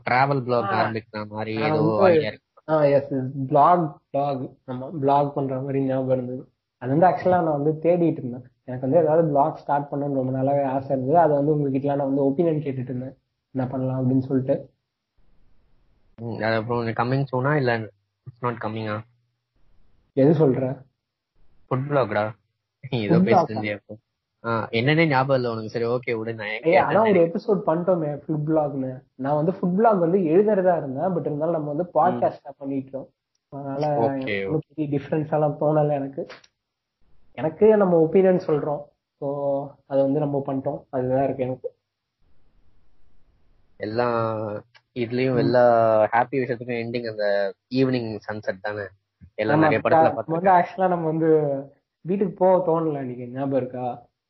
[0.05, 0.71] டிராவல் பிளாக்.
[0.77, 1.83] ஆரம்பிக்கிற மாதிரி ஏதோ
[2.67, 3.11] ஆ எஸ்
[3.47, 6.43] பிளாக் பிளாக் நம்ம பிளாக் பண்ற மாதிரி ஞாபகம் இருந்தது.
[6.81, 8.45] அது வந்து ஆக்சுவலா நான் வந்து தேடிட்டு இருந்தேன்.
[8.65, 11.17] எனக்கு வந்து ஏதாவது பிளாக் ஸ்டார்ட் பண்ணணும்னு ரொம்ப நாளாவே ஆசை இருந்தது.
[11.19, 13.15] அதை வந்து உங்ககிட்ட நான் வந்து ஒப்பீனியன் கேட்டுட்டு இருந்தேன்.
[13.55, 14.55] என்ன பண்ணலாம் அப்படின்னு சொல்லிட்டு.
[16.17, 17.73] ம், அதுக்கப்புறம் கம்மிங் சூனா இல்ல
[18.27, 18.97] இட்ஸ் நாட் கம்மிங்கா
[20.17, 20.63] எது சொல்ற?
[21.67, 22.23] ஃபுட் பிளாக்டா
[22.97, 23.99] ஏதோ Food
[24.77, 25.73] என்னன்னே ஞாபகம் இல்ல உனக்கு.
[25.73, 26.31] சரி ஓகே விடு.
[26.37, 28.89] நான் ஒரு எபிசோட் பண்ணிட்டோமே ஃபுட் பிளாக்னு
[29.23, 33.07] நான் வந்து ஃபுட் பிளாக் வந்து எழுதுறதா இருந்தேன் பட் இருந்தாலும் நம்ம வந்து பாட்காஸ்டா பண்ணிட்டோம்.
[33.53, 33.85] அதனால
[34.67, 36.23] பெரிய டிஃபரன்ஸ் எல்லாம் தோணல எனக்கு.
[37.37, 38.81] எனக்கு நம்ம ஒப்பீனியன் சொல்றோம்.
[39.21, 39.27] ஸோ
[39.87, 40.79] அதை வந்து நம்ம பண்ணிட்டோம்.
[40.89, 41.69] அதுதான் இருக்கு எனக்கு.
[43.79, 44.07] எல்லா
[44.95, 45.63] இதுலயும் எல்லா
[46.13, 47.25] ஹாப்பி விஷயத்துக்கும் எண்டிங் அந்த
[47.75, 48.85] ஈவினிங் சன்செட் தானே?
[49.35, 51.29] எல்லாம் நிறைய படத்துல நம்ம பார்த்து வந்து ஆக்சுவலா நம்ம வந்து
[52.05, 53.85] வீட்டுக்கு போக தோணல இன்னைக்கு ஞாபகம் இருக்கா?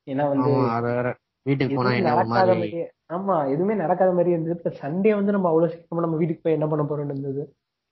[0.08, 0.50] ஏன்னா வந்து
[1.46, 2.82] வீட்டுக்கு போனா என்ன மாதிரி?
[3.16, 4.72] ஆமா எதுவுமே நடக்காத மாதிரி இருந்தது.
[4.82, 7.44] சண்டே வந்து நம்ம அவ்வளவு சீக்கிரமா நம்ம வீட்டுக்கு போய் என்ன பண்ண போறோம்னு இருந்தது.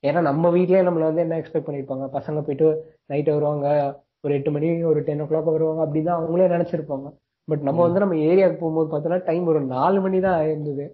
[0.03, 2.05] ஏன்னா நம்ம வீட்லயே நம்மள வந்து என்ன எக்ஸ்பெக்ட் பண்ணிருப்பாங்க?
[2.17, 2.67] பசங்க போயிட்டு
[3.05, 3.67] நைட் வருவாங்க
[4.25, 7.07] ஒரு எட்டு மணி ஒரு டென் ஓ கிளாக் வருவாங்க அப்படிதான் அவங்களே நினைச்சிருப்பாங்க.
[7.47, 10.85] பட் நம்ம வந்து நம்ம ஏரியாவுக்கு போகும்போது பார்த்தோம்னா டைம் ஒரு நாலு மணி தான் ஆயிருந்தது.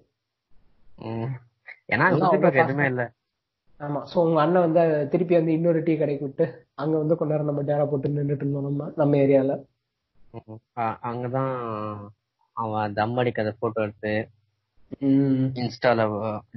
[3.79, 7.63] ஆமா சோ உங்க அண்ணன் வந்து திருப்பி வந்து இன்னொரு டீ கடைக்கு விட்டு அங்க வந்து நேரம் நம்ம
[7.63, 9.53] டேரா போட்டு நின்னுட்டு இருந்தோம் நம்ம நம்ம ஏரியால.
[11.09, 11.53] அங்கதான்
[12.55, 14.13] அவன் தம் அடிக்காத போட்டோ எடுத்து
[15.61, 16.01] இன்ஸ்டால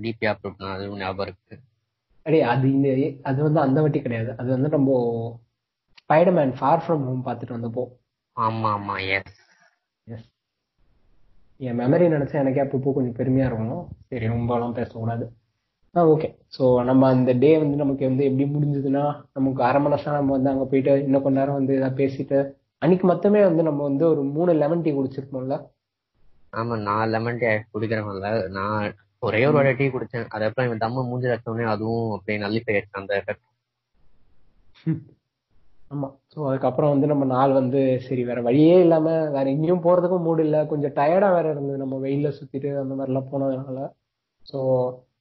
[0.04, 1.54] டிபி அப்லோட் பண்ண அது ஞாபகம் இருக்கு.
[2.26, 2.88] அடே அது இந்த
[3.22, 4.30] அது வந்து அந்த வாட்டி கிடையாது.
[4.36, 4.90] அது வந்து நம்ம
[6.00, 7.84] ஸ்பைடர்மேன் ஃபார் ஃப்ரம் ஹோம் பார்த்துட்டு வந்தப்போ.
[8.36, 9.36] ஆமா ஆமா எஸ்
[10.06, 10.28] எஸ்
[11.60, 15.24] என் மெமரி நினைச்சா எனக்கே அப்பப்போ கொஞ்சம் பெருமையா இருக்கும் சரி ரொம்பலாம் பேசக்கூடாது.
[15.94, 20.18] ஆ ஓகே ஸோ நம்ம அந்த டே வந்து நமக்கு வந்து எப்படி முடிஞ்சதுன்னா நமக்கு அரை மணி நேரம்
[20.18, 22.38] நம்ம வந்து அங்கே போயிட்டு இன்னும் கொஞ்ச நேரம் வந்து இதாக பேசிட்டு
[22.82, 25.56] அன்னைக்கு மொத்தமே வந்து நம்ம வந்து ஒரு மூணு லெமன் டீ குடிச்சிருப்போம்ல.
[26.52, 28.84] ஆமா நான் லெமன் டீ குடிக்கிறவன்ல நான்
[29.22, 30.26] ஒரே ஒரு வாட்டி டீ குடிச்சேன்.
[30.30, 33.42] அதுக்கப்புறம் இவன் தம்ம மூஞ்சி வச்சோடனே அதுவும் அப்படியே நல்லி போயிடுச்சு அந்த effect.
[35.90, 36.08] ஆமா.
[36.32, 40.66] ஸோ அதுக்கப்புறம் வந்து நம்ம நாள் வந்து சரி வேற வழியே இல்லாம வேற எங்கேயும் போறதுக்கும் மூடு இல்ல.
[40.66, 41.78] கொஞ்சம் டயர்டா வேற இருந்தது.
[41.78, 43.78] நம்ம வெயில்ல சுத்திட்டு அந்த மாதிரிலாம் போனதுனால.
[44.46, 44.58] ஸோ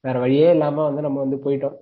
[0.02, 1.78] வேற வழியே இல்லாம வந்து நம்ம வந்து போயிட்டோம்.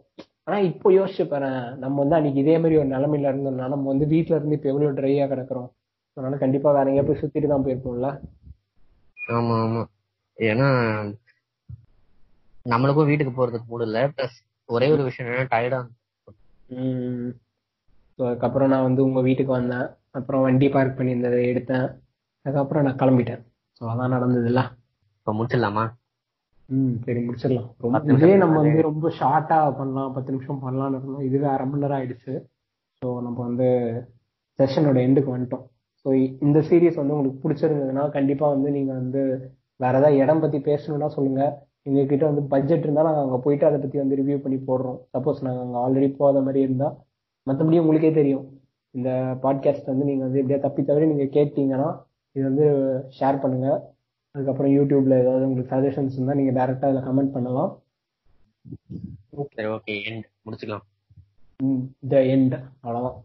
[0.48, 4.36] ஆனா இப்போ யோசிச்சு பாரு நம்ம வந்து அன்னைக்கு இதே மாதிரி ஒரு நிலைமையில இருந்தோம்னா நம்ம வந்து வீட்ல
[4.36, 5.70] இருந்து இப்ப எவ்வளவு ட்ரையா கிடக்குறோம்?
[6.18, 8.10] அதனால கண்டிப்பா வேற எங்கேயா போய் சுத்திட்டு தான் போயிருப்போம்ல?
[9.18, 9.84] ஆமா ஆமா.
[10.38, 10.68] ஏன்னா
[12.66, 14.00] நம்மளுக்கும் வீட்டுக்கு போறதுக்கு மூடு இல்ல.
[14.16, 14.38] பிளஸ்
[14.70, 15.82] ஒரே ஒரு விஷயம் என்னன்னா டயர்டா
[18.20, 19.88] அதுக்கப்புறம் நான் வந்து உங்க வீட்டுக்கு வந்தேன்.
[20.12, 21.88] அப்புறம் வண்டி பார்க் பண்ணியிருந்ததை எடுத்தேன்.
[22.46, 23.42] அதுக்கப்புறம் நான் கிளம்பிட்டேன்.
[23.78, 24.62] ஸோ அதான் நடந்ததுல்ல
[25.20, 25.84] இப்ப முடிச்சிடலாமா?
[26.70, 27.68] ம் சரி முடிச்சிடலாம்.
[27.78, 31.22] ரொம்ப இதே நம்ம வந்து ரொம்ப ஷார்ட்டா பண்ணலாம் பத்து நிமிஷம் பண்ணலாம்னு இருந்தோம்.
[31.22, 32.34] இதுவே அரை மணி நேரம் ஆயிடுச்சு.
[33.02, 33.68] ஸோ நம்ம வந்து
[34.60, 35.66] செஷனோட எண்டுக்கு வந்துட்டோம்.
[36.06, 36.10] ஸோ
[36.46, 39.22] இந்த சீரிஸ் வந்து உங்களுக்கு பிடிச்சிருந்ததுன்னா கண்டிப்பா வந்து நீங்க வந்து
[39.80, 41.42] வேற ஏதாவது இடம் பத்தி பேசணும்னா சொல்லுங்க.
[41.84, 44.98] எங்க கிட்ட வந்து பட்ஜெட் இருந்தா நாங்க அங்க போயிட்டு அதை பத்தி வந்து ரிவ்யூ பண்ணி போடுறோம்.
[45.14, 46.88] சப்போஸ் நாங்க அங்க ஆல்ரெடி போகாத மாதிரி இருந்தா
[47.48, 48.46] மற்றபடி உங்களுக்கே தெரியும்.
[48.96, 49.10] இந்த
[49.44, 51.90] பாட்காஸ்ட் வந்து நீங்க வந்து எப்படியா தப்பி தவிர நீங்க கேட்டீங்கன்னா
[52.36, 52.66] இது வந்து
[53.20, 53.70] ஷேர் பண்ணுங்க.
[54.38, 57.72] அதுக்கப்புறம் யூடியூப்ல ஏதாவது உங்களுக்கு சஜஷன்ஸ் இருந்தா நீங்க டைரக்டா அதில் கமெண்ட் பண்ணலாம்.
[59.56, 60.86] சரி ஓகே எண்ட் முடிச்சுக்கலாம்.
[62.14, 63.18] த எண்ட் அவ்வளவுதான்.